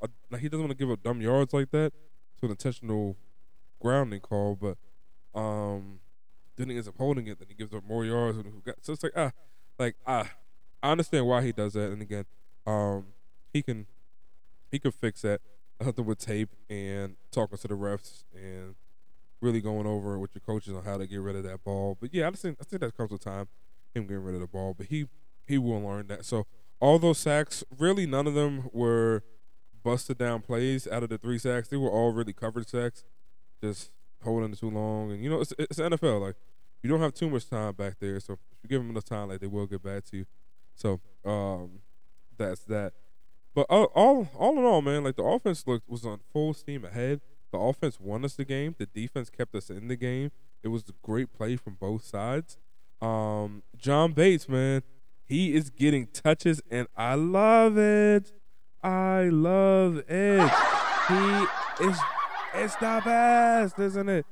a, 0.02 0.08
like 0.30 0.40
he 0.40 0.48
doesn't 0.48 0.66
want 0.66 0.76
to 0.76 0.84
give 0.84 0.90
up 0.90 1.02
dumb 1.04 1.20
yards 1.20 1.52
like 1.52 1.70
that 1.70 1.92
to 2.40 2.46
an 2.46 2.50
intentional 2.50 3.16
grounding 3.80 4.20
call, 4.20 4.56
but 4.56 4.76
um, 5.38 6.00
then 6.56 6.68
he 6.68 6.74
ends 6.74 6.88
up 6.88 6.96
holding 6.98 7.28
it, 7.28 7.38
then 7.38 7.46
he 7.48 7.54
gives 7.54 7.72
up 7.72 7.84
more 7.84 8.04
yards, 8.04 8.38
and 8.38 8.64
got 8.64 8.74
so 8.80 8.92
it's 8.92 9.04
like 9.04 9.12
ah, 9.14 9.30
like 9.78 9.94
ah, 10.04 10.28
I 10.82 10.90
understand 10.90 11.26
why 11.26 11.42
he 11.42 11.52
does 11.52 11.74
that, 11.74 11.92
and 11.92 12.02
again, 12.02 12.24
um, 12.66 13.06
he 13.52 13.62
can 13.62 13.86
he 14.72 14.80
can 14.80 14.90
fix 14.90 15.22
that. 15.22 15.40
Something 15.82 16.04
with 16.04 16.18
tape 16.18 16.50
and 16.68 17.16
talking 17.30 17.56
to 17.58 17.68
the 17.68 17.74
refs 17.74 18.24
and 18.34 18.74
really 19.40 19.60
going 19.60 19.86
over 19.86 20.18
with 20.18 20.34
your 20.34 20.42
coaches 20.46 20.74
on 20.74 20.84
how 20.84 20.98
to 20.98 21.06
get 21.06 21.20
rid 21.20 21.36
of 21.36 21.44
that 21.44 21.64
ball. 21.64 21.96
But 22.00 22.12
yeah, 22.12 22.28
I 22.28 22.30
think 22.32 22.58
I 22.60 22.64
think 22.64 22.82
that 22.82 22.96
comes 22.96 23.10
with 23.10 23.24
time, 23.24 23.48
him 23.94 24.02
getting 24.06 24.22
rid 24.22 24.34
of 24.34 24.40
the 24.40 24.46
ball. 24.46 24.74
But 24.76 24.86
he 24.86 25.06
he 25.46 25.58
will 25.58 25.80
learn 25.80 26.08
that. 26.08 26.24
So 26.24 26.46
all 26.80 26.98
those 26.98 27.18
sacks, 27.18 27.64
really 27.78 28.06
none 28.06 28.26
of 28.26 28.34
them 28.34 28.68
were 28.72 29.22
busted 29.82 30.18
down 30.18 30.42
plays 30.42 30.86
out 30.86 31.02
of 31.02 31.08
the 31.08 31.18
three 31.18 31.38
sacks. 31.38 31.68
They 31.68 31.76
were 31.76 31.90
all 31.90 32.12
really 32.12 32.32
covered 32.32 32.68
sacks, 32.68 33.04
just 33.62 33.90
holding 34.22 34.54
too 34.54 34.70
long. 34.70 35.12
And 35.12 35.22
you 35.22 35.30
know, 35.30 35.40
it's 35.40 35.52
it's 35.58 35.78
NFL. 35.78 36.20
Like 36.20 36.36
you 36.82 36.90
don't 36.90 37.00
have 37.00 37.14
too 37.14 37.30
much 37.30 37.48
time 37.48 37.74
back 37.74 37.98
there, 38.00 38.20
so 38.20 38.34
if 38.34 38.38
you 38.62 38.68
give 38.68 38.80
them 38.82 38.90
enough 38.90 39.04
time, 39.04 39.28
like 39.28 39.40
they 39.40 39.46
will 39.46 39.66
get 39.66 39.82
back 39.82 40.04
to 40.06 40.18
you. 40.18 40.26
So 40.74 41.00
um, 41.24 41.80
that's 42.36 42.64
that. 42.64 42.92
But 43.54 43.66
all, 43.68 43.84
all 43.94 44.28
all 44.36 44.58
in 44.58 44.64
all, 44.64 44.82
man, 44.82 45.04
like 45.04 45.16
the 45.16 45.24
offense 45.24 45.66
looked 45.66 45.88
was 45.88 46.04
on 46.04 46.20
full 46.32 46.54
steam 46.54 46.84
ahead. 46.84 47.20
The 47.52 47.58
offense 47.58 47.98
won 47.98 48.24
us 48.24 48.34
the 48.34 48.44
game. 48.44 48.76
The 48.78 48.86
defense 48.86 49.28
kept 49.28 49.54
us 49.54 49.70
in 49.70 49.88
the 49.88 49.96
game. 49.96 50.30
It 50.62 50.68
was 50.68 50.84
a 50.88 50.92
great 51.02 51.32
play 51.32 51.56
from 51.56 51.74
both 51.74 52.04
sides. 52.04 52.58
Um, 53.00 53.62
John 53.76 54.12
Bates, 54.12 54.48
man, 54.48 54.82
he 55.24 55.54
is 55.54 55.70
getting 55.70 56.06
touches, 56.06 56.60
and 56.70 56.86
I 56.96 57.14
love 57.14 57.76
it. 57.76 58.32
I 58.82 59.24
love 59.30 60.02
it. 60.08 60.50
He 61.08 61.86
is. 61.86 61.98
It's 62.54 62.76
the 62.76 63.00
best, 63.04 63.78
isn't 63.78 64.08
it? 64.08 64.26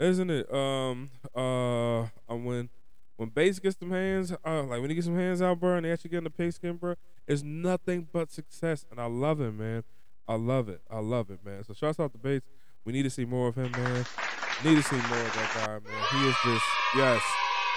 Isn't 0.00 0.30
it? 0.30 0.52
Um. 0.52 1.10
Uh. 1.34 2.06
When 2.28 2.68
when 3.16 3.28
Bates 3.28 3.58
gets 3.58 3.78
some 3.78 3.90
hands, 3.90 4.32
uh, 4.44 4.62
like 4.64 4.80
when 4.80 4.90
he 4.90 4.94
gets 4.94 5.06
some 5.06 5.16
hands 5.16 5.40
out, 5.40 5.60
bro, 5.60 5.76
and 5.76 5.84
they 5.84 5.92
actually 5.92 6.10
get 6.10 6.18
in 6.18 6.24
the 6.24 6.30
pigskin, 6.30 6.76
bro, 6.76 6.94
it's 7.26 7.42
nothing 7.42 8.08
but 8.12 8.30
success, 8.30 8.84
and 8.90 9.00
I 9.00 9.06
love 9.06 9.40
it, 9.40 9.52
man. 9.52 9.84
I 10.28 10.34
love 10.34 10.68
it. 10.68 10.80
I 10.90 11.00
love 11.00 11.30
it, 11.30 11.44
man. 11.44 11.64
So 11.64 11.74
shouts 11.74 12.00
out 12.00 12.12
to 12.12 12.18
Bates. 12.18 12.46
We 12.84 12.92
need 12.92 13.02
to 13.04 13.10
see 13.10 13.24
more 13.24 13.48
of 13.48 13.56
him, 13.56 13.70
man. 13.72 14.04
Need 14.64 14.76
to 14.76 14.82
see 14.82 14.96
more 14.96 15.18
of 15.18 15.34
that 15.34 15.52
guy, 15.54 15.72
man. 15.72 16.04
He 16.10 16.28
is 16.28 16.36
just 16.44 16.64
yes, 16.96 17.22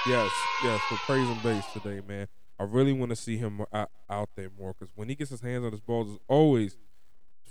yes, 0.06 0.32
yes. 0.64 0.82
For 0.90 0.96
praising 0.96 1.38
Bates 1.44 1.72
today, 1.74 2.02
man. 2.08 2.28
I 2.60 2.64
really 2.64 2.94
want 2.94 3.10
to 3.12 3.16
see 3.16 3.38
him 3.38 3.62
out, 3.72 4.30
there 4.36 4.50
more 4.58 4.74
because 4.74 4.92
when 4.96 5.10
he 5.10 5.16
gets 5.16 5.30
his 5.30 5.42
hands 5.42 5.64
on 5.64 5.72
his 5.72 5.82
balls, 5.82 6.10
it's 6.10 6.20
always 6.28 6.78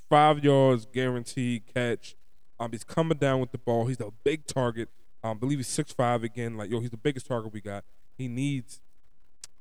five 0.09 0.43
yards 0.43 0.87
guaranteed 0.87 1.65
catch. 1.73 2.17
Um, 2.59 2.73
he's 2.73 2.85
coming 2.85 3.19
down 3.19 3.41
with 3.41 3.53
the 3.53 3.59
ball. 3.59 3.87
He's 3.87 4.01
a 4.01 4.11
big 4.25 4.47
target. 4.47 4.89
Um, 5.23 5.39
believe 5.39 5.59
he's 5.59 5.69
six 5.69 5.93
five 5.93 6.25
again. 6.25 6.57
Like 6.57 6.71
yo, 6.71 6.81
he's 6.81 6.91
the 6.91 6.97
biggest 6.97 7.27
target 7.27 7.53
we 7.53 7.61
got. 7.61 7.85
He 8.17 8.29
needs. 8.29 8.81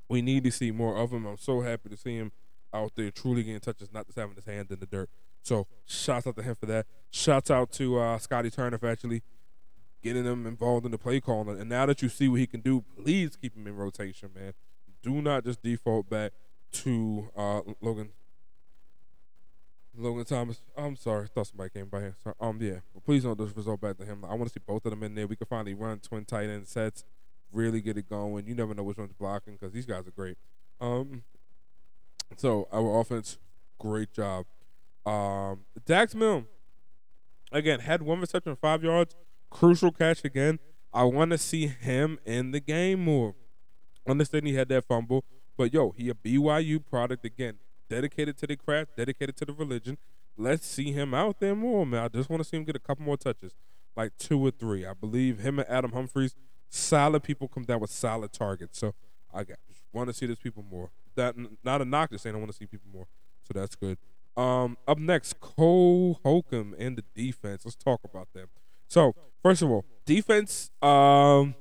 We 0.07 0.22
need 0.22 0.44
to 0.44 0.52
see 0.52 0.72
more 0.72 0.98
of 0.98 1.12
him. 1.12 1.25
I'm 1.25 1.38
so 1.38 1.62
happy 1.62 1.90
to 1.90 1.98
see 1.98 2.16
him 2.16 2.31
out 2.74 2.92
there 2.96 3.12
truly 3.12 3.44
getting 3.44 3.60
touches, 3.60 3.92
not 3.92 4.06
just 4.06 4.18
having 4.18 4.36
his 4.36 4.46
hand 4.46 4.69
in 4.72 4.80
the 4.80 4.86
dirt. 4.86 5.10
So 5.42 5.68
shouts 5.86 6.28
out 6.28 6.36
to 6.36 6.44
him 6.44 6.56
for 6.56 6.66
that. 6.68 6.86
Shouts 7.12 7.52
out 7.52 7.72
to 7.74 8.00
uh, 8.00 8.18
Scotty 8.18 8.50
Turner 8.50 8.78
for 8.78 8.88
actually 8.88 9.22
getting 10.04 10.25
him 10.25 10.46
involved 10.46 10.86
in 10.86 10.92
the 10.92 10.98
play 10.98 11.19
calling. 11.19 11.60
And 11.60 11.69
now 11.69 11.86
that 11.86 12.02
you 12.02 12.10
see 12.10 12.28
what 12.28 12.40
he 12.40 12.48
can 12.48 12.62
do, 12.62 12.84
please 12.96 13.36
keep 13.36 13.56
him 13.56 13.66
in 13.68 13.75
rotation, 13.75 14.30
man. 14.36 14.54
Do 15.02 15.22
not 15.22 15.44
just 15.44 15.62
default 15.62 16.10
back 16.10 16.31
to 16.72 17.30
uh, 17.36 17.62
Logan 17.81 18.10
Logan 19.98 20.25
Thomas. 20.25 20.62
I'm 20.75 20.96
sorry, 20.96 21.24
I 21.24 21.28
thought 21.28 21.48
somebody 21.48 21.69
came 21.69 21.86
by 21.86 22.01
here. 22.01 22.16
So, 22.24 22.34
um, 22.40 22.60
yeah, 22.62 22.80
but 22.94 23.06
please 23.06 23.24
don't 23.24 23.38
just 23.38 23.56
result 23.56 23.80
back 23.80 23.98
to 23.98 24.06
him. 24.06 24.25
I 24.25 24.36
want 24.36 24.48
to 24.48 24.50
see 24.50 24.63
both 24.66 24.86
of 24.86 24.92
them 24.92 25.04
in 25.04 25.16
there. 25.16 25.28
We 25.28 25.36
can 25.36 25.48
finally 25.48 25.74
run 25.74 26.00
twin 26.00 26.25
tight 26.25 26.50
end 26.50 26.68
sets, 26.68 27.06
really 27.55 27.81
get 27.81 27.97
it 27.97 28.09
going. 28.09 28.47
You 28.47 28.55
never 28.55 28.74
know 28.74 28.83
which 28.83 28.97
one's 28.97 29.13
blocking 29.13 29.53
because 29.53 29.74
these 29.74 29.85
guys 29.85 30.07
are 30.07 30.12
great. 30.12 30.38
Um, 30.79 31.24
so 32.38 32.67
our 32.71 33.00
offense, 33.00 33.38
great 33.79 34.12
job. 34.13 34.45
Um, 35.05 35.62
Dax 35.85 36.13
Milne, 36.15 36.45
again, 37.51 37.79
had 37.79 38.01
one 38.01 38.19
reception, 38.19 38.55
five 38.55 38.83
yards, 38.83 39.15
crucial 39.50 39.91
catch 39.91 40.24
again. 40.25 40.59
I 40.93 41.03
want 41.03 41.31
to 41.31 41.38
see 41.38 41.67
him 41.67 42.19
in 42.25 42.51
the 42.51 42.59
game 42.59 43.03
more. 43.03 43.35
Understand 44.07 44.47
he 44.47 44.55
had 44.55 44.69
that 44.69 44.85
fumble, 44.85 45.24
but 45.57 45.74
yo, 45.74 45.91
he 45.91 46.09
a 46.09 46.13
BYU 46.13 46.83
product 46.85 47.25
again 47.25 47.57
dedicated 47.89 48.38
to 48.38 48.47
the 48.47 48.55
craft, 48.55 48.97
dedicated 48.97 49.35
to 49.38 49.45
the 49.45 49.53
religion. 49.53 49.97
Let's 50.38 50.65
see 50.65 50.91
him 50.91 51.13
out 51.13 51.39
there 51.39 51.55
more, 51.55 51.85
man. 51.85 52.03
I 52.03 52.07
just 52.09 52.29
want 52.29 52.43
to 52.43 52.47
see 52.47 52.57
him 52.57 52.65
get 52.65 52.75
a 52.75 52.79
couple 52.79 53.05
more 53.05 53.17
touches, 53.17 53.53
like 53.95 54.17
two 54.17 54.39
or 54.45 54.51
three. 54.51 54.85
I 54.85 54.93
believe 54.93 55.39
him 55.39 55.59
and 55.59 55.69
Adam 55.69 55.93
Humphries, 55.93 56.35
solid 56.69 57.24
people 57.24 57.48
come 57.48 57.63
down 57.63 57.79
with 57.79 57.91
solid 57.91 58.31
targets. 58.31 58.79
So 58.79 58.93
I 59.34 59.43
got, 59.43 59.57
want 59.93 60.10
to 60.10 60.13
see 60.13 60.25
these 60.25 60.39
people 60.39 60.63
more. 60.69 60.91
That 61.15 61.36
not 61.63 61.81
a 61.81 61.86
knock, 61.86 62.12
just 62.12 62.24
saying 62.24 62.36
I 62.36 62.39
want 62.39 62.51
to 62.51 62.57
see 62.57 62.65
people 62.65 62.89
more. 62.91 63.07
So 63.43 63.57
that's 63.60 63.75
good. 63.75 63.98
Um, 64.36 64.77
up 64.88 64.98
next, 64.98 65.39
Cole 65.39 66.19
Holcomb 66.24 66.75
and 66.77 66.98
the 66.98 67.03
defense. 67.15 67.63
Let's 67.63 67.75
talk 67.77 68.01
about 68.03 68.34
them. 68.34 68.48
So 68.88 69.15
first 69.41 69.62
of 69.62 69.69
all, 69.69 69.86
defense. 70.05 70.69
Um, 70.81 71.55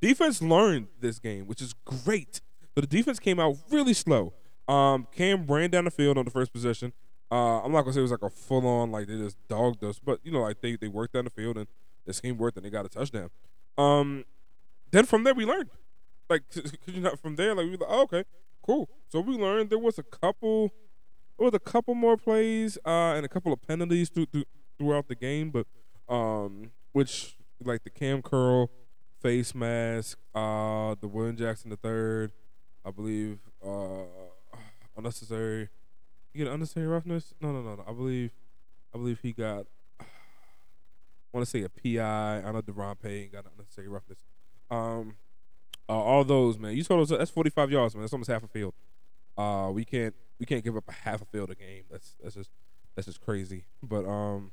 defense 0.00 0.40
learned 0.40 0.88
this 1.00 1.18
game, 1.18 1.46
which 1.46 1.60
is 1.60 1.74
great. 1.84 2.40
So 2.74 2.80
the 2.80 2.86
defense 2.86 3.18
came 3.18 3.38
out 3.38 3.56
really 3.70 3.94
slow. 3.94 4.32
Um, 4.66 5.08
Cam 5.12 5.46
ran 5.46 5.70
down 5.70 5.84
the 5.84 5.90
field 5.90 6.16
on 6.16 6.24
the 6.24 6.30
first 6.30 6.52
possession. 6.52 6.92
Uh, 7.30 7.62
I'm 7.62 7.72
not 7.72 7.82
gonna 7.82 7.92
say 7.92 8.00
it 8.00 8.02
was 8.02 8.10
like 8.10 8.22
a 8.22 8.30
full 8.30 8.66
on 8.66 8.90
like 8.90 9.06
they 9.06 9.16
just 9.16 9.36
dogged 9.48 9.84
us, 9.84 9.98
but 9.98 10.20
you 10.24 10.32
know 10.32 10.40
like 10.40 10.60
they 10.60 10.76
they 10.76 10.88
worked 10.88 11.14
down 11.14 11.24
the 11.24 11.30
field 11.30 11.56
and 11.56 11.66
the 12.06 12.12
scheme 12.12 12.38
worked 12.38 12.56
and 12.56 12.64
they 12.64 12.70
got 12.70 12.86
a 12.86 12.88
touchdown. 12.88 13.30
Um, 13.80 14.24
then 14.90 15.06
from 15.06 15.24
there 15.24 15.34
we 15.34 15.44
learned, 15.44 15.70
like 16.28 16.42
could 16.52 16.94
you 16.94 17.00
not 17.00 17.20
from 17.20 17.36
there 17.36 17.54
like 17.54 17.64
we 17.64 17.72
were 17.72 17.78
like 17.78 17.88
oh, 17.90 18.02
okay 18.02 18.24
cool. 18.62 18.88
So 19.08 19.20
we 19.20 19.36
learned 19.36 19.70
there 19.70 19.78
was 19.78 19.98
a 19.98 20.02
couple, 20.02 20.72
there 21.38 21.44
was 21.44 21.54
a 21.54 21.60
couple 21.60 21.94
more 21.94 22.16
plays 22.16 22.78
uh 22.84 23.14
and 23.14 23.24
a 23.24 23.28
couple 23.28 23.52
of 23.52 23.60
penalties 23.66 24.08
through, 24.08 24.26
through, 24.26 24.44
throughout 24.78 25.08
the 25.08 25.14
game, 25.14 25.50
but 25.50 25.66
um 26.08 26.70
which 26.92 27.36
like 27.64 27.84
the 27.84 27.90
Cam 27.90 28.22
curl, 28.22 28.70
face 29.20 29.54
mask, 29.54 30.18
uh 30.34 30.94
the 31.00 31.08
William 31.08 31.36
Jackson 31.36 31.70
the 31.70 31.76
third, 31.76 32.32
I 32.84 32.90
believe. 32.90 33.38
Uh, 33.64 34.04
unnecessary. 34.96 35.68
You 36.32 36.44
get 36.44 36.52
unnecessary 36.52 36.86
roughness? 36.86 37.34
No, 37.40 37.52
no, 37.52 37.62
no, 37.62 37.74
no. 37.76 37.84
I 37.86 37.92
believe, 37.92 38.32
I 38.94 38.98
believe 38.98 39.20
he 39.20 39.32
got. 39.32 39.66
Want 41.32 41.46
to 41.46 41.50
say 41.50 41.62
a 41.62 41.68
PI. 41.68 42.42
I 42.44 42.52
know 42.52 42.60
Daron 42.60 42.98
Payne 43.00 43.30
got 43.30 43.44
unnecessary 43.50 43.88
roughness. 43.88 44.18
Um, 44.70 45.16
uh, 45.88 45.92
all 45.92 46.24
those 46.24 46.58
man. 46.58 46.76
You 46.76 46.82
told 46.82 47.02
us 47.02 47.16
that's 47.16 47.30
45 47.30 47.70
yards, 47.70 47.94
man. 47.94 48.02
That's 48.02 48.12
almost 48.12 48.30
half 48.30 48.42
a 48.42 48.48
field. 48.48 48.74
Uh, 49.36 49.70
we 49.72 49.84
can't 49.84 50.14
we 50.38 50.46
can't 50.46 50.64
give 50.64 50.76
up 50.76 50.84
a 50.88 50.92
half 50.92 51.22
a 51.22 51.24
field 51.24 51.50
a 51.50 51.54
game. 51.54 51.84
That's 51.90 52.16
that's 52.22 52.34
just 52.34 52.50
that's 52.94 53.06
just 53.06 53.20
crazy. 53.20 53.64
But 53.82 54.06
um, 54.06 54.52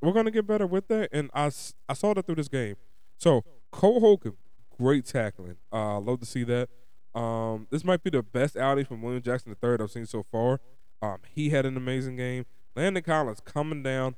we're 0.00 0.12
gonna 0.12 0.30
get 0.30 0.46
better 0.46 0.66
with 0.66 0.88
that, 0.88 1.10
and 1.12 1.30
I 1.34 1.50
I 1.88 1.94
saw 1.94 2.14
that 2.14 2.26
through 2.26 2.36
this 2.36 2.48
game. 2.48 2.76
So 3.18 3.44
Cole 3.70 4.00
Holcomb, 4.00 4.36
great 4.78 5.04
tackling. 5.04 5.56
Uh, 5.72 5.98
love 6.00 6.20
to 6.20 6.26
see 6.26 6.44
that. 6.44 6.68
Um, 7.14 7.66
this 7.70 7.84
might 7.84 8.02
be 8.02 8.10
the 8.10 8.22
best 8.22 8.56
outing 8.56 8.84
from 8.84 9.00
William 9.02 9.22
Jackson 9.22 9.54
III 9.62 9.76
I've 9.80 9.90
seen 9.90 10.06
so 10.06 10.22
far. 10.30 10.60
Um, 11.00 11.18
he 11.28 11.50
had 11.50 11.64
an 11.64 11.76
amazing 11.76 12.16
game. 12.16 12.44
Landon 12.74 13.02
Collins 13.02 13.40
coming 13.40 13.82
down 13.82 14.16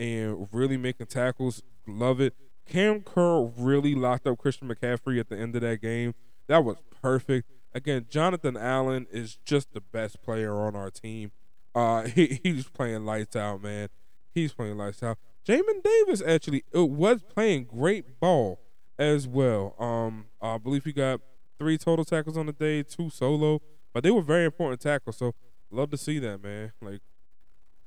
and 0.00 0.48
really 0.50 0.78
making 0.78 1.06
tackles. 1.06 1.62
Love 1.86 2.20
it. 2.20 2.34
Cam 2.66 3.02
Curl 3.02 3.52
really 3.56 3.94
locked 3.94 4.26
up 4.26 4.38
Christian 4.38 4.68
McCaffrey 4.68 5.20
at 5.20 5.28
the 5.28 5.36
end 5.38 5.54
of 5.54 5.62
that 5.62 5.82
game. 5.82 6.14
That 6.48 6.64
was 6.64 6.78
perfect. 7.02 7.48
Again, 7.74 8.06
Jonathan 8.08 8.56
Allen 8.56 9.06
is 9.12 9.38
just 9.44 9.72
the 9.74 9.80
best 9.80 10.22
player 10.22 10.54
on 10.54 10.74
our 10.74 10.90
team. 10.90 11.32
Uh, 11.74 12.02
he, 12.06 12.40
he's 12.42 12.68
playing 12.68 13.04
lights 13.04 13.36
out, 13.36 13.62
man. 13.62 13.88
He's 14.34 14.52
playing 14.52 14.78
lights 14.78 15.02
out. 15.02 15.18
Jamin 15.46 15.82
Davis 15.82 16.22
actually 16.26 16.64
was 16.72 17.22
playing 17.22 17.64
great 17.64 18.18
ball 18.20 18.60
as 18.98 19.28
well. 19.28 19.74
Um, 19.78 20.26
I 20.40 20.58
believe 20.58 20.84
he 20.84 20.92
got 20.92 21.20
three 21.58 21.76
total 21.76 22.04
tackles 22.04 22.36
on 22.36 22.46
the 22.46 22.52
day, 22.52 22.82
two 22.82 23.10
solo, 23.10 23.60
but 23.92 24.02
they 24.02 24.10
were 24.10 24.22
very 24.22 24.44
important 24.44 24.80
tackles. 24.80 25.18
So 25.18 25.34
love 25.70 25.90
to 25.90 25.96
see 25.96 26.18
that, 26.20 26.42
man. 26.42 26.72
Like, 26.80 27.00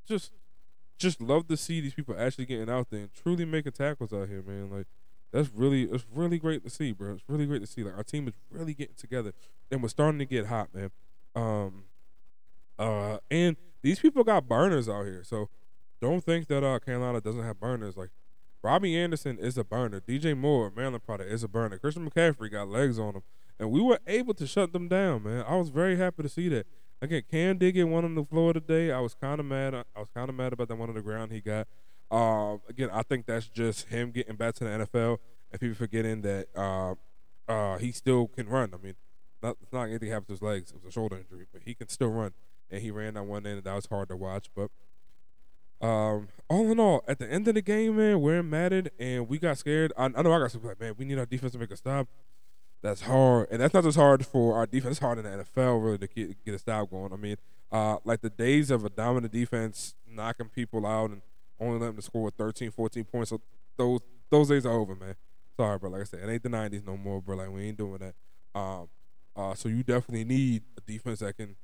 just, 0.08 0.32
just 0.98 1.22
love 1.22 1.48
to 1.48 1.58
see 1.58 1.82
these 1.82 1.94
people 1.94 2.16
actually 2.18 2.46
getting 2.46 2.70
out 2.70 2.90
there 2.90 3.02
and 3.02 3.14
truly 3.14 3.46
making 3.46 3.74
tackles 3.74 4.14
out 4.14 4.28
here, 4.30 4.42
man. 4.42 4.70
Like, 4.70 4.88
that's 5.32 5.50
really, 5.54 5.84
it's 5.84 6.06
really 6.14 6.38
great 6.38 6.64
to 6.64 6.70
see, 6.70 6.92
bro. 6.92 7.14
It's 7.14 7.24
really 7.28 7.46
great 7.46 7.62
to 7.62 7.68
see. 7.68 7.84
Like, 7.84 7.98
our 7.98 8.04
team 8.04 8.28
is 8.28 8.34
really 8.50 8.74
getting 8.74 8.96
together, 8.96 9.34
and 9.72 9.82
we're 9.82 9.90
starting 9.90 10.20
to 10.20 10.26
get 10.26 10.48
hot, 10.48 10.70
man. 10.74 10.92
Um, 11.36 11.84
uh, 12.78 13.18
and 13.30 13.58
these 13.82 14.00
people 14.00 14.24
got 14.24 14.48
burners 14.48 14.88
out 14.88 15.06
here, 15.06 15.24
so 15.24 15.50
don't 16.02 16.24
think 16.24 16.48
that 16.48 16.66
uh 16.66 16.80
Carolina 16.80 17.22
doesn't 17.22 17.44
have 17.44 17.60
burners. 17.60 17.96
Like 17.96 18.10
Robby 18.62 18.98
Anderson 18.98 19.38
is 19.40 19.58
a 19.58 19.64
burner. 19.64 20.02
DJ 20.02 20.38
Moore, 20.38 20.72
Maryland 20.76 21.04
product, 21.04 21.32
is 21.32 21.44
a 21.44 21.48
burner. 21.48 21.78
Christian 21.78 22.10
McCaffrey 22.10 22.52
got 22.52 22.68
legs 22.68 23.00
on 23.00 23.16
him 23.16 23.24
and 23.60 23.72
we 23.72 23.82
were 23.82 24.00
able 24.08 24.34
to 24.34 24.48
shut 24.48 24.74
them 24.74 24.88
down, 24.88 25.24
man. 25.24 25.46
I 25.48 25.56
was 25.56 25.70
very 25.70 25.96
happy 25.96 26.24
to 26.24 26.30
see 26.30 26.50
that. 26.50 26.68
Again, 27.04 27.24
Cam 27.30 27.58
did 27.58 27.74
get 27.74 27.90
one 27.90 28.06
on 28.06 28.16
the 28.16 28.24
floor 28.24 28.54
today. 28.54 28.90
I 28.90 29.02
was 29.02 29.14
kind 29.14 29.38
of 29.38 29.46
mad. 29.46 29.76
I 29.76 30.00
was 30.00 30.08
kind 30.16 30.30
of 30.30 30.36
mad 30.36 30.54
about 30.54 30.70
that 30.70 30.78
one 30.78 30.88
on 30.88 30.96
the 30.96 31.02
ground 31.02 31.34
he 31.34 31.42
got. 31.42 31.68
Uh, 32.10 32.60
again, 32.70 32.90
I 32.94 33.04
think 33.04 33.26
that's 33.26 33.50
just 33.50 33.90
him 33.90 34.12
getting 34.12 34.38
back 34.38 34.56
to 34.56 34.64
the 34.64 34.70
NFL 34.70 35.18
and 35.52 35.60
people 35.60 35.76
forgetting 35.76 36.22
that 36.22 36.48
uh, 36.56 36.96
uh, 37.52 37.78
he 37.78 37.92
still 37.92 38.28
can 38.30 38.48
run. 38.48 38.74
I 38.74 38.78
mean, 38.82 38.94
not, 39.42 39.58
it's 39.62 39.74
not 39.74 39.90
anything 39.90 40.12
happened 40.12 40.28
to 40.28 40.34
his 40.34 40.42
legs. 40.42 40.72
It 40.72 40.78
was 40.78 40.86
a 40.86 40.92
shoulder 40.92 41.18
injury, 41.18 41.46
but 41.52 41.64
he 41.66 41.74
can 41.74 41.90
still 41.90 42.08
run. 42.08 42.32
And 42.72 42.82
he 42.82 42.90
ran 42.90 43.16
that 43.16 43.24
one 43.24 43.46
end, 43.46 43.58
and 43.58 43.66
that 43.66 43.76
was 43.76 43.88
hard 43.88 44.08
to 44.08 44.16
watch. 44.16 44.50
But 44.56 44.72
um, 45.86 46.30
all 46.50 46.72
in 46.72 46.80
all, 46.80 47.04
at 47.06 47.20
the 47.20 47.30
end 47.30 47.50
of 47.50 47.56
the 47.56 47.62
game, 47.62 47.98
man, 47.98 48.22
we're 48.22 48.42
matted 48.42 48.92
and 48.98 49.28
we 49.28 49.40
got 49.40 49.58
scared. 49.58 49.92
I, 49.98 50.06
I 50.06 50.22
know 50.22 50.32
I 50.32 50.40
got 50.40 50.52
some 50.52 50.64
like, 50.64 50.80
man, 50.80 50.94
we 50.98 51.04
need 51.04 51.20
our 51.20 51.26
defense 51.26 51.52
to 51.52 51.60
make 51.60 51.72
a 51.72 51.76
stop 51.76 52.08
that's 52.84 53.02
hard, 53.02 53.48
and 53.50 53.62
that's 53.62 53.74
not 53.74 53.86
just 53.86 53.98
hard 53.98 54.26
for 54.26 54.56
our 54.56 54.66
defense. 54.66 54.98
It's 54.98 55.00
hard 55.00 55.18
in 55.18 55.24
the 55.24 55.30
NFL 55.30 55.84
really 55.84 55.98
to 56.00 56.08
get, 56.08 56.46
get 56.46 56.54
a 56.54 56.60
style 56.60 56.86
going. 56.86 57.14
I 57.14 57.16
mean, 57.16 57.38
uh, 57.72 57.98
like 58.04 58.22
the 58.22 58.30
days 58.30 58.70
of 58.70 58.84
a 58.84 58.90
dominant 58.90 59.32
defense 59.32 59.96
knocking 60.06 60.50
people 60.50 60.86
out 60.86 61.10
and 61.10 61.22
only 61.62 61.80
letting 61.80 61.96
them 61.96 62.02
score 62.02 62.30
13, 62.30 62.72
14 62.72 63.06
points. 63.06 63.30
So 63.30 63.40
those 63.78 64.02
those 64.30 64.50
days 64.50 64.66
are 64.66 64.74
over, 64.74 64.96
man. 64.96 65.16
Sorry, 65.56 65.80
bro. 65.80 65.92
Like 65.92 66.02
I 66.02 66.04
said, 66.04 66.20
it 66.28 66.32
ain't 66.32 66.44
the 66.44 66.50
'90s 66.50 66.86
no 66.86 66.98
more, 66.98 67.22
bro. 67.22 67.38
Like 67.38 67.50
we 67.52 67.64
ain't 67.64 67.78
doing 67.78 68.00
that. 68.00 68.16
Um, 68.60 68.90
uh, 69.36 69.54
so 69.56 69.70
you 69.70 69.82
definitely 69.82 70.26
need 70.26 70.64
a 70.78 70.82
defense 70.82 71.20
that 71.20 71.38
can 71.38 71.56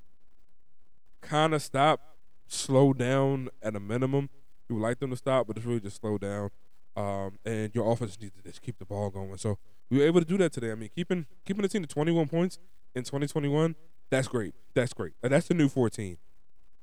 kind 1.21 1.53
of 1.53 1.61
stop, 1.61 2.15
slow 2.47 2.93
down 2.93 3.49
at 3.61 3.75
a 3.75 3.79
minimum. 3.79 4.29
You 4.69 4.75
would 4.75 4.81
like 4.81 4.99
them 4.99 5.09
to 5.09 5.17
stop, 5.17 5.47
but 5.47 5.57
it's 5.57 5.65
really 5.65 5.81
just 5.81 5.99
slow 5.99 6.17
down. 6.17 6.49
Um, 6.95 7.39
and 7.43 7.75
your 7.75 7.91
offense 7.91 8.17
needs 8.21 8.35
to 8.35 8.41
just 8.41 8.61
keep 8.61 8.79
the 8.79 8.85
ball 8.85 9.09
going. 9.09 9.37
So 9.37 9.57
we 9.89 9.97
were 9.99 10.05
able 10.05 10.21
to 10.21 10.25
do 10.25 10.37
that 10.37 10.51
today. 10.51 10.71
I 10.71 10.75
mean, 10.75 10.89
keeping 10.93 11.25
keeping 11.45 11.61
the 11.63 11.67
team 11.67 11.81
to 11.81 11.87
21 11.87 12.27
points 12.27 12.59
in 12.95 13.03
2021, 13.03 13.75
that's 14.09 14.27
great. 14.27 14.53
That's 14.73 14.93
great. 14.93 15.13
that's 15.21 15.47
the 15.47 15.53
new 15.53 15.69
14. 15.69 16.17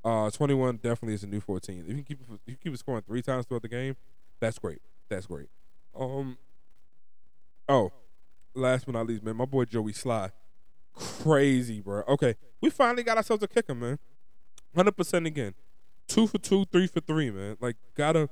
Uh, 0.05 0.31
21 0.31 0.77
definitely 0.77 1.15
is 1.15 1.25
a 1.25 1.27
new 1.27 1.41
14. 1.41 1.85
If 1.89 1.97
you 1.97 2.03
keep 2.03 2.21
if 2.21 2.41
you 2.47 2.57
keep 2.63 2.75
it 2.75 2.79
scoring 2.79 3.03
three 3.03 3.23
times 3.23 3.47
throughout 3.47 3.63
the 3.63 3.69
game, 3.69 3.97
that's 4.41 4.59
great. 4.59 4.81
That's 5.09 5.27
great. 5.27 5.49
Um. 5.99 6.39
Oh, 7.69 7.93
last 8.55 8.87
but 8.87 8.93
not 8.93 9.07
least, 9.07 9.25
man, 9.25 9.37
my 9.37 9.45
boy 9.45 9.65
Joey 9.65 9.93
Slye, 9.93 10.31
crazy, 10.95 11.81
bro. 11.81 12.03
Okay, 12.07 12.37
we 12.61 12.71
finally 12.71 13.03
got 13.03 13.17
ourselves 13.17 13.43
a 13.43 13.49
kicker, 13.49 13.75
man. 13.75 13.99
Hundred 14.75 14.97
percent 14.97 15.27
again, 15.27 15.55
two 16.07 16.27
for 16.27 16.39
two, 16.39 16.65
three 16.67 16.87
for 16.87 17.01
three, 17.01 17.31
man. 17.31 17.57
Like 17.61 17.77
gotta, 17.97 18.29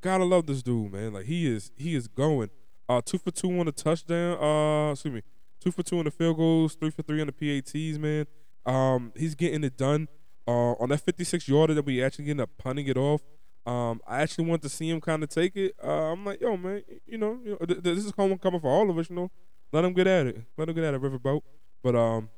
gotta 0.00 0.24
love 0.24 0.46
this 0.46 0.62
dude, 0.62 0.92
man. 0.92 1.14
Like 1.14 1.26
he 1.26 1.52
is, 1.52 1.72
he 1.76 1.96
is 1.96 2.06
going. 2.06 2.50
Uh, 2.88 3.00
two 3.04 3.18
for 3.18 3.30
two 3.30 3.58
on 3.58 3.66
the 3.66 3.72
touchdown. 3.72 4.38
Uh, 4.42 4.92
excuse 4.92 5.14
me, 5.14 5.22
two 5.60 5.70
for 5.70 5.82
two 5.82 5.98
on 5.98 6.04
the 6.04 6.10
field 6.10 6.36
goals, 6.36 6.74
three 6.74 6.90
for 6.90 7.02
three 7.02 7.20
on 7.20 7.26
the 7.26 7.32
PATs. 7.32 7.98
Man, 7.98 8.26
um, 8.64 9.12
he's 9.16 9.34
getting 9.34 9.64
it 9.64 9.76
done. 9.76 10.08
Uh, 10.46 10.72
on 10.80 10.88
that 10.88 11.02
56 11.02 11.46
yarder 11.46 11.74
that 11.74 11.84
we 11.84 12.02
actually 12.02 12.30
end 12.30 12.40
up 12.40 12.48
punting 12.56 12.86
it 12.86 12.96
off. 12.96 13.20
Um, 13.66 14.00
I 14.06 14.22
actually 14.22 14.46
want 14.46 14.62
to 14.62 14.70
see 14.70 14.88
him 14.88 14.98
kind 14.98 15.22
of 15.22 15.28
take 15.28 15.54
it. 15.56 15.74
Uh, 15.84 16.12
I'm 16.12 16.24
like, 16.24 16.40
yo, 16.40 16.56
man, 16.56 16.82
you 17.04 17.18
know, 17.18 17.38
you 17.44 17.50
know 17.50 17.66
th- 17.66 17.82
th- 17.82 17.96
this 17.96 18.06
is 18.06 18.12
coming 18.12 18.38
coming 18.38 18.60
for 18.60 18.70
all 18.70 18.88
of 18.88 18.96
us. 18.96 19.10
You 19.10 19.16
know, 19.16 19.30
let 19.72 19.84
him 19.84 19.92
get 19.92 20.06
at 20.06 20.26
it. 20.26 20.42
Let 20.56 20.70
him 20.70 20.74
get 20.74 20.84
at 20.84 20.94
it, 20.94 21.02
Riverboat. 21.02 21.42
But 21.82 21.94
um, 21.94 22.30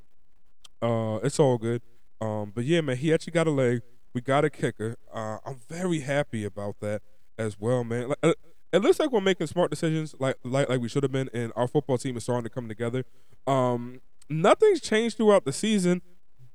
uh, 0.83 1.21
it's 1.23 1.39
all 1.39 1.57
good. 1.57 1.83
Um, 2.21 2.51
but 2.53 2.65
yeah, 2.65 2.81
man, 2.81 2.97
he 2.97 3.15
actually 3.15 3.33
got 3.33 3.47
a 3.47 3.53
leg. 3.53 3.83
We 4.13 4.21
got 4.21 4.45
a 4.45 4.51
kicker. 4.51 4.97
Uh, 5.15 5.39
I'm 5.47 5.61
very 5.69 6.01
happy 6.01 6.45
about 6.45 6.81
that 6.81 7.03
as 7.39 7.61
well, 7.61 7.85
man. 7.85 8.09
Like, 8.09 8.19
uh, 8.25 8.35
it 8.73 8.83
looks 8.83 9.01
like 9.01 9.11
we're 9.11 9.21
making 9.21 9.47
smart 9.47 9.71
decisions, 9.71 10.15
like 10.19 10.37
like 10.45 10.69
like 10.69 10.81
we 10.81 10.89
should 10.89 11.03
have 11.03 11.13
been, 11.13 11.29
and 11.33 11.53
our 11.57 11.67
football 11.67 11.99
team 11.99 12.17
is 12.17 12.23
starting 12.23 12.45
to 12.45 12.51
come 12.51 12.69
together. 12.69 13.05
Um, 13.47 14.01
nothing's 14.29 14.81
changed 14.81 15.17
throughout 15.17 15.45
the 15.45 15.53
season, 15.53 16.03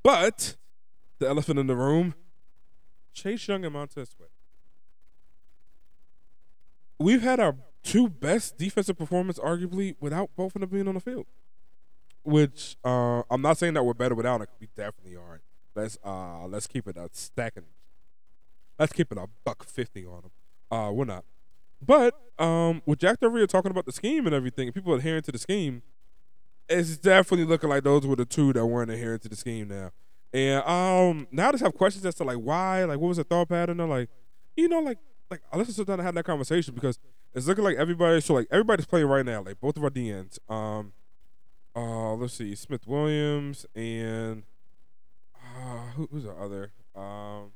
but 0.03 0.55
the 1.19 1.27
elephant 1.27 1.59
in 1.59 1.67
the 1.67 1.75
room: 1.75 2.15
Chase 3.13 3.47
Young 3.47 3.65
and 3.65 3.73
Montez 3.73 4.09
Sweat. 4.15 4.29
We've 6.97 7.21
had 7.21 7.39
our 7.39 7.57
two 7.83 8.07
best 8.07 8.57
defensive 8.57 8.97
performance, 8.97 9.37
arguably, 9.37 9.95
without 9.99 10.29
both 10.35 10.55
of 10.55 10.61
them 10.61 10.69
being 10.69 10.87
on 10.87 10.95
the 10.95 11.01
field. 11.01 11.25
Which 12.23 12.77
uh, 12.83 13.23
I'm 13.29 13.41
not 13.41 13.57
saying 13.57 13.73
that 13.73 13.83
we're 13.83 13.93
better 13.93 14.15
without 14.15 14.41
it. 14.41 14.49
We 14.59 14.67
definitely 14.75 15.17
aren't. 15.17 15.43
Let's 15.75 15.97
uh, 16.03 16.47
let's 16.47 16.65
keep 16.65 16.87
it 16.87 16.95
a 16.95 17.09
stacking. 17.11 17.65
Let's 18.79 18.93
keep 18.93 19.11
it 19.11 19.17
a 19.17 19.27
buck 19.43 19.63
fifty 19.63 20.05
on 20.05 20.21
them. 20.21 20.31
Uh, 20.71 20.91
we're 20.91 21.05
not. 21.05 21.25
But 21.81 22.15
um, 22.37 22.81
with 22.85 22.99
Jack 22.99 23.19
Del 23.19 23.29
Rio 23.29 23.45
talking 23.45 23.71
about 23.71 23.85
the 23.85 23.91
scheme 23.91 24.25
and 24.25 24.35
everything, 24.35 24.67
and 24.67 24.75
people 24.75 24.93
adhering 24.93 25.21
to 25.23 25.31
the 25.31 25.37
scheme, 25.37 25.81
it's 26.67 26.97
definitely 26.97 27.45
looking 27.45 27.69
like 27.69 27.83
those 27.83 28.05
were 28.05 28.15
the 28.15 28.25
two 28.25 28.53
that 28.53 28.65
weren't 28.65 28.91
adhering 28.91 29.19
to 29.19 29.29
the 29.29 29.35
scheme 29.35 29.67
now. 29.67 29.91
And 30.33 30.63
um, 30.67 31.27
now 31.31 31.49
I 31.49 31.51
just 31.51 31.63
have 31.63 31.73
questions 31.73 32.05
as 32.05 32.15
to 32.15 32.23
like 32.23 32.37
why, 32.37 32.83
like 32.83 32.99
what 32.99 33.07
was 33.09 33.17
the 33.17 33.23
thought 33.23 33.49
pattern? 33.49 33.79
Or 33.79 33.87
like, 33.87 34.09
you 34.57 34.67
know, 34.67 34.79
like 34.79 34.97
like 35.29 35.41
let's 35.53 35.73
sit 35.75 35.87
down 35.87 35.99
and 35.99 36.05
have 36.05 36.15
that 36.15 36.25
conversation 36.25 36.73
because 36.73 36.99
it's 37.33 37.47
looking 37.47 37.63
like 37.63 37.77
everybody. 37.77 38.21
So 38.21 38.33
like 38.33 38.47
everybody's 38.51 38.85
playing 38.85 39.07
right 39.07 39.25
now, 39.25 39.43
like 39.43 39.59
both 39.59 39.77
of 39.77 39.83
our 39.83 39.89
DNs. 39.89 40.39
Um, 40.49 40.93
uh, 41.75 42.13
let's 42.15 42.33
see, 42.33 42.55
Smith 42.55 42.87
Williams 42.87 43.65
and 43.75 44.43
uh, 45.35 45.91
who, 45.95 46.07
who's 46.11 46.23
the 46.23 46.31
other? 46.31 46.71
Um, 46.95 47.51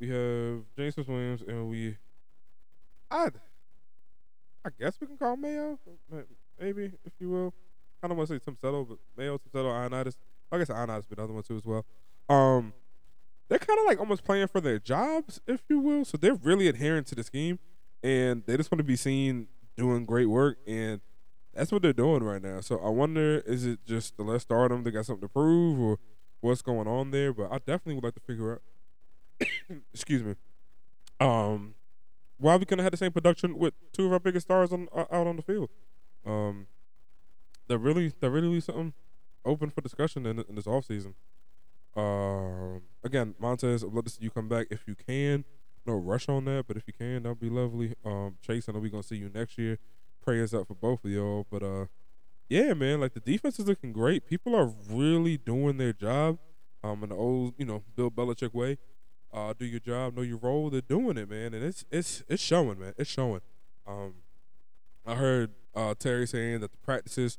we 0.00 0.08
have 0.08 0.64
James 0.76 0.94
Smith 0.94 1.08
Williams 1.08 1.42
and 1.42 1.68
we 1.68 1.96
I, 3.10 3.28
I 4.64 4.70
guess 4.78 4.96
we 5.00 5.06
can 5.06 5.16
call 5.16 5.36
Mayo, 5.36 5.78
maybe 6.60 6.92
if 7.04 7.12
you 7.18 7.30
will. 7.30 7.54
I 8.02 8.08
don't 8.08 8.16
want 8.16 8.28
to 8.28 8.34
say 8.34 8.40
Tim 8.44 8.56
Settle, 8.60 8.84
but 8.84 8.98
Mayo, 9.16 9.38
Tim 9.38 9.50
Settle, 9.50 9.70
Ioannidis. 9.70 10.14
I 10.52 10.58
guess 10.58 10.68
Ioannidis 10.68 11.08
been 11.08 11.18
another 11.18 11.32
one 11.32 11.42
too 11.42 11.56
as 11.56 11.64
well. 11.64 11.84
Um, 12.28 12.72
they're 13.48 13.58
kind 13.58 13.78
of 13.78 13.86
like 13.86 13.98
almost 13.98 14.24
playing 14.24 14.48
for 14.48 14.60
their 14.60 14.78
jobs, 14.78 15.40
if 15.46 15.62
you 15.68 15.80
will. 15.80 16.04
So 16.04 16.16
they're 16.16 16.34
really 16.34 16.68
adhering 16.68 17.04
to 17.04 17.14
the 17.14 17.22
scheme, 17.22 17.58
and 18.02 18.42
they 18.46 18.56
just 18.56 18.70
want 18.70 18.78
to 18.80 18.84
be 18.84 18.96
seen 18.96 19.48
doing 19.76 20.04
great 20.04 20.26
work, 20.26 20.58
and 20.66 21.00
that's 21.52 21.72
what 21.72 21.82
they're 21.82 21.92
doing 21.92 22.22
right 22.22 22.42
now. 22.42 22.60
So 22.60 22.78
I 22.78 22.88
wonder, 22.88 23.38
is 23.46 23.66
it 23.66 23.80
just 23.86 24.16
the 24.16 24.22
let's 24.22 24.42
start 24.42 24.70
them? 24.70 24.82
They 24.82 24.90
got 24.90 25.06
something 25.06 25.26
to 25.26 25.32
prove, 25.32 25.78
or 25.78 25.98
what's 26.40 26.62
going 26.62 26.88
on 26.88 27.10
there? 27.10 27.32
But 27.32 27.52
I 27.52 27.58
definitely 27.58 27.94
would 27.96 28.04
like 28.04 28.14
to 28.14 28.20
figure 28.20 28.52
out. 28.52 28.62
excuse 29.92 30.22
me. 30.22 30.34
Um, 31.20 31.74
why 32.38 32.56
we 32.56 32.64
couldn't 32.64 32.82
have 32.82 32.92
the 32.92 32.96
same 32.96 33.12
production 33.12 33.58
with 33.58 33.74
two 33.92 34.06
of 34.06 34.12
our 34.12 34.20
biggest 34.20 34.46
stars 34.46 34.72
on 34.72 34.88
uh, 34.94 35.04
out 35.10 35.26
on 35.26 35.36
the 35.36 35.42
field. 35.42 35.70
Um, 36.26 36.66
that 37.68 37.78
really 37.78 38.12
that 38.20 38.30
really 38.30 38.60
something 38.60 38.92
open 39.44 39.70
for 39.70 39.80
discussion 39.80 40.26
in, 40.26 40.38
in 40.48 40.54
this 40.54 40.66
off 40.66 40.86
season. 40.86 41.14
Um, 41.96 42.82
again, 43.04 43.34
Montez, 43.38 43.84
I'd 43.84 43.90
love 43.92 44.04
to 44.04 44.10
see 44.10 44.24
you 44.24 44.30
come 44.30 44.48
back 44.48 44.66
if 44.70 44.86
you 44.86 44.94
can. 44.94 45.44
no 45.86 45.94
rush 45.94 46.28
on 46.28 46.44
that, 46.46 46.64
but 46.66 46.76
if 46.76 46.84
you 46.86 46.92
can, 46.92 47.22
that'd 47.22 47.38
be 47.38 47.50
lovely. 47.50 47.94
Um, 48.04 48.36
Chase, 48.42 48.68
I 48.68 48.72
know 48.72 48.80
we're 48.80 48.90
gonna 48.90 49.02
see 49.02 49.16
you 49.16 49.30
next 49.32 49.58
year. 49.58 49.78
Prayers 50.22 50.54
up 50.54 50.66
for 50.66 50.74
both 50.74 51.04
of 51.04 51.10
y'all. 51.10 51.46
But 51.50 51.62
uh, 51.62 51.86
yeah, 52.48 52.74
man, 52.74 53.00
like 53.00 53.14
the 53.14 53.20
defense 53.20 53.58
is 53.58 53.68
looking 53.68 53.92
great. 53.92 54.26
People 54.26 54.56
are 54.56 54.72
really 54.88 55.36
doing 55.36 55.76
their 55.76 55.92
job. 55.92 56.38
Um, 56.82 57.02
in 57.02 57.08
the 57.08 57.14
old, 57.14 57.54
you 57.56 57.64
know, 57.64 57.82
Bill 57.96 58.10
Belichick 58.10 58.52
way. 58.52 58.76
Uh, 59.34 59.52
do 59.58 59.64
your 59.64 59.80
job, 59.80 60.16
know 60.16 60.22
your 60.22 60.36
role. 60.36 60.70
They're 60.70 60.80
doing 60.80 61.16
it, 61.18 61.28
man, 61.28 61.54
and 61.54 61.64
it's 61.64 61.84
it's 61.90 62.22
it's 62.28 62.42
showing, 62.42 62.78
man. 62.78 62.94
It's 62.96 63.10
showing. 63.10 63.40
Um, 63.84 64.14
I 65.04 65.16
heard 65.16 65.50
uh, 65.74 65.94
Terry 65.98 66.26
saying 66.26 66.60
that 66.60 66.70
the 66.70 66.78
practices 66.78 67.36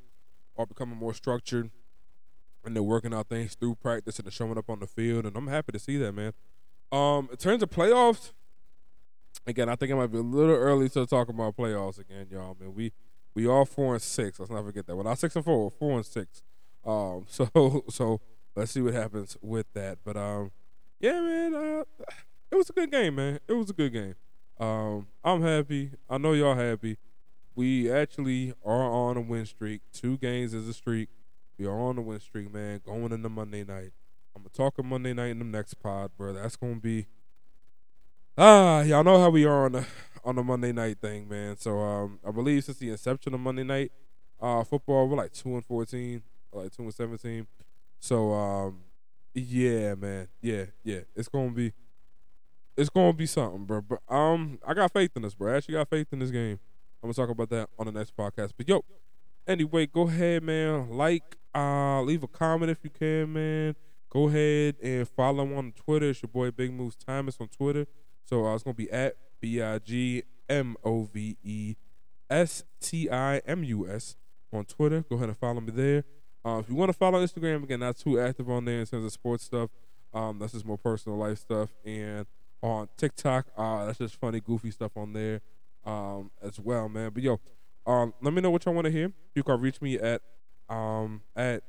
are 0.58 0.66
becoming 0.66 0.98
more 0.98 1.14
structured, 1.14 1.72
and 2.66 2.76
they're 2.76 2.84
working 2.84 3.14
out 3.14 3.30
things 3.30 3.56
through 3.56 3.76
practice 3.76 4.20
and 4.20 4.26
they're 4.26 4.32
showing 4.32 4.58
up 4.58 4.70
on 4.70 4.80
the 4.80 4.88
field, 4.88 5.26
and 5.26 5.38
I'm 5.38 5.48
happy 5.48 5.72
to 5.72 5.80
see 5.80 5.98
that, 6.00 6.12
man. 6.12 6.34
Um, 6.92 7.30
in 7.32 7.38
terms 7.38 7.64
of 7.64 7.70
playoffs, 7.70 8.34
again, 9.48 9.70
I 9.70 9.76
think 9.76 9.92
it 9.92 9.96
might 9.96 10.12
be 10.12 10.18
a 10.18 10.22
little 10.22 10.56
early 10.56 10.90
to 10.90 11.06
talk 11.06 11.30
about 11.30 11.56
playoffs 11.56 12.00
again, 12.00 12.28
y'all. 12.30 12.58
Man, 12.60 12.74
we 12.74 12.92
we 13.34 13.48
all 13.48 13.66
four 13.66 13.94
and 13.94 14.02
six. 14.02 14.40
Let's 14.40 14.52
not 14.52 14.66
forget 14.66 14.86
that. 14.88 14.96
We're 14.96 15.04
not 15.04 15.20
six 15.20 15.36
and 15.36 15.46
four. 15.46 15.66
We're 15.66 15.70
four 15.70 15.96
and 15.98 16.06
six. 16.06 16.44
Um, 16.86 17.26
so 17.30 17.86
so 17.90 18.20
let's 18.56 18.72
see 18.72 18.82
what 18.82 18.94
happens 18.94 19.38
with 19.42 19.68
that. 19.74 20.00
But 20.04 20.18
um, 20.18 20.52
yeah, 21.00 21.20
man, 21.22 21.84
it 22.52 22.56
was 22.56 22.70
a 22.70 22.74
good 22.74 22.92
game, 22.92 23.16
man. 23.16 23.40
It 23.48 23.54
was 23.54 23.70
a 23.70 23.74
good 23.74 23.94
game. 23.94 24.16
Um, 24.60 25.08
I'm 25.24 25.42
happy. 25.42 25.92
I 26.10 26.18
know 26.18 26.34
y'all 26.34 26.56
happy. 26.56 26.98
We 27.56 27.92
actually 27.92 28.54
are 28.64 28.84
on 28.84 29.18
a 29.18 29.22
win 29.22 29.46
streak. 29.46 29.82
Two 29.94 30.18
games 30.18 30.54
is 30.54 30.68
a 30.68 30.74
streak. 30.74 31.10
We 31.58 31.66
are 31.66 31.80
on 31.80 31.98
a 31.98 32.02
win 32.02 32.20
streak, 32.20 32.54
man. 32.54 32.82
Going 32.86 33.12
into 33.12 33.30
Monday 33.30 33.64
night. 33.64 33.92
I'm 34.36 34.42
gonna 34.42 34.50
talk 34.50 34.78
on 34.78 34.88
Monday 34.88 35.14
night 35.14 35.32
in 35.32 35.40
the 35.40 35.46
next 35.46 35.76
pod, 35.76 36.12
bro. 36.18 36.34
That's 36.34 36.58
gonna 36.58 36.76
be 36.76 37.08
ah, 38.38 38.82
y'all 38.82 39.04
know 39.04 39.20
how 39.20 39.30
we 39.30 39.46
are 39.46 39.66
on 39.66 39.72
the 39.74 39.86
on 40.24 40.36
the 40.36 40.44
Monday 40.44 40.72
night 40.72 41.00
thing, 41.00 41.30
man. 41.30 41.58
So 41.58 41.80
um, 41.80 42.20
I 42.26 42.32
believe 42.32 42.64
since 42.64 42.78
the 42.78 42.90
inception 42.90 43.34
of 43.34 43.40
Monday 43.40 43.64
night 43.64 43.92
uh 44.42 44.64
football, 44.64 45.08
we're 45.08 45.18
like 45.18 45.32
two 45.32 45.54
and 45.54 45.66
fourteen, 45.66 46.24
like 46.52 46.72
two 46.76 46.84
and 46.84 46.94
seventeen. 46.94 47.48
So 48.00 48.34
um, 48.34 48.80
yeah, 49.36 49.96
man, 49.96 50.28
yeah, 50.42 50.66
yeah, 50.84 51.02
it's 51.16 51.28
gonna 51.28 51.52
be 51.52 51.74
it's 52.78 52.90
gonna 52.90 53.14
be 53.14 53.26
something, 53.26 53.66
bro. 53.66 53.82
But 53.82 54.00
um, 54.10 54.60
I 54.66 54.74
got 54.74 54.94
faith 54.94 55.12
in 55.16 55.22
this, 55.22 55.36
bro. 55.36 55.54
I 55.54 55.58
actually 55.58 55.76
got 55.76 55.90
faith 55.90 56.08
in 56.12 56.20
this 56.20 56.32
game. 56.32 56.60
I'm 57.04 57.12
gonna 57.12 57.14
talk 57.14 57.30
about 57.30 57.50
that 57.50 57.70
on 57.78 57.86
the 57.86 57.92
next 57.92 58.16
podcast. 58.16 58.54
But 58.58 58.68
yo, 58.68 58.84
anyway, 59.48 59.88
go 59.88 60.08
ahead, 60.08 60.44
man. 60.44 60.90
Like, 60.90 61.38
uh, 61.54 62.02
leave 62.02 62.24
a 62.24 62.28
comment 62.28 62.72
if 62.72 62.80
you 62.84 62.90
can, 62.90 63.34
man. 63.34 63.76
Go 64.10 64.30
ahead 64.30 64.76
and 64.82 65.08
follow 65.08 65.56
on 65.56 65.74
Twitter. 65.74 66.10
It's 66.10 66.22
your 66.22 66.30
boy 66.30 66.52
Big 66.52 66.72
Moves 66.72 66.96
Thomas 66.96 67.38
on 67.40 67.50
Twitter. 67.50 67.86
So 68.24 68.46
uh, 68.46 68.56
it's 68.56 68.64
gonna 68.64 68.74
be 68.74 68.90
at 68.90 69.16
B 69.42 69.62
I 69.62 69.80
G 69.80 70.24
M 70.48 70.78
O 70.84 71.04
V 71.04 71.38
E 71.44 71.76
S 72.30 72.64
T 72.80 73.10
I 73.10 73.40
M 73.40 73.64
U 73.64 73.90
S 73.90 74.16
on 74.54 74.66
Twitter. 74.66 75.04
Go 75.10 75.18
ahead 75.18 75.30
and 75.30 75.38
follow 75.38 75.60
me 75.60 75.72
there. 75.72 76.06
Uh, 76.46 76.60
if 76.60 76.70
you 76.70 76.76
want 76.76 76.90
to 76.90 76.98
follow 76.98 77.26
Instagram, 77.26 77.64
again, 77.64 77.80
not 77.80 77.98
too 77.98 78.20
active 78.20 78.50
on 78.50 78.66
there 78.66 78.80
in 78.80 78.86
terms 78.86 79.04
of 79.04 79.12
sports 79.12 79.44
stuff. 79.44 79.72
Um, 80.14 80.38
that's 80.38 80.54
just 80.54 80.66
more 80.66 80.78
personal 80.78 81.18
life 81.18 81.40
stuff. 81.40 81.70
And 81.84 82.28
on 82.62 82.88
TikTok, 82.98 83.48
uh, 83.58 83.86
that's 83.86 83.98
just 83.98 84.16
funny, 84.16 84.40
goofy 84.40 84.70
stuff 84.70 84.92
on 84.96 85.14
there 85.14 85.42
um, 85.86 86.30
as 86.44 86.60
well, 86.60 86.88
man. 86.88 87.10
But 87.12 87.24
yo, 87.24 87.40
um, 87.88 88.14
let 88.22 88.34
me 88.34 88.42
know 88.42 88.52
what 88.52 88.64
y'all 88.66 88.76
want 88.76 88.86
to 88.86 88.92
hear. 88.92 89.12
You 89.34 89.42
can 89.42 89.60
reach 89.60 89.82
me 89.82 89.98
at 89.98 90.22
um, 90.70 91.22
at 91.36 91.64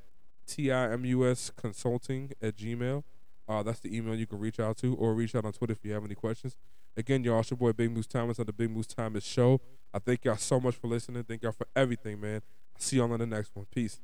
timus 0.46 1.50
consulting 1.56 2.32
at 2.42 2.56
gmail. 2.56 3.02
Uh, 3.48 3.62
that's 3.62 3.80
the 3.80 3.96
email 3.96 4.14
you 4.14 4.26
can 4.26 4.38
reach 4.38 4.60
out 4.60 4.76
to, 4.78 4.94
or 4.96 5.14
reach 5.14 5.34
out 5.34 5.44
on 5.44 5.52
Twitter 5.52 5.72
if 5.72 5.84
you 5.84 5.92
have 5.92 6.04
any 6.04 6.14
questions. 6.14 6.56
Again, 6.96 7.24
y'all, 7.24 7.40
it's 7.40 7.50
your 7.50 7.58
boy 7.58 7.72
Big 7.72 7.90
Moves 7.90 8.06
Thomas 8.06 8.38
on 8.38 8.46
the 8.46 8.52
Big 8.52 8.70
Moves 8.70 8.88
Thomas 8.88 9.24
Show. 9.24 9.60
I 9.94 9.98
thank 9.98 10.24
y'all 10.24 10.36
so 10.36 10.60
much 10.60 10.74
for 10.74 10.88
listening. 10.88 11.22
Thank 11.24 11.42
y'all 11.42 11.52
for 11.52 11.66
everything, 11.74 12.20
man. 12.20 12.42
See 12.78 12.96
y'all 12.96 13.12
on 13.12 13.20
the 13.20 13.26
next 13.26 13.54
one. 13.54 13.66
Peace. 13.70 14.00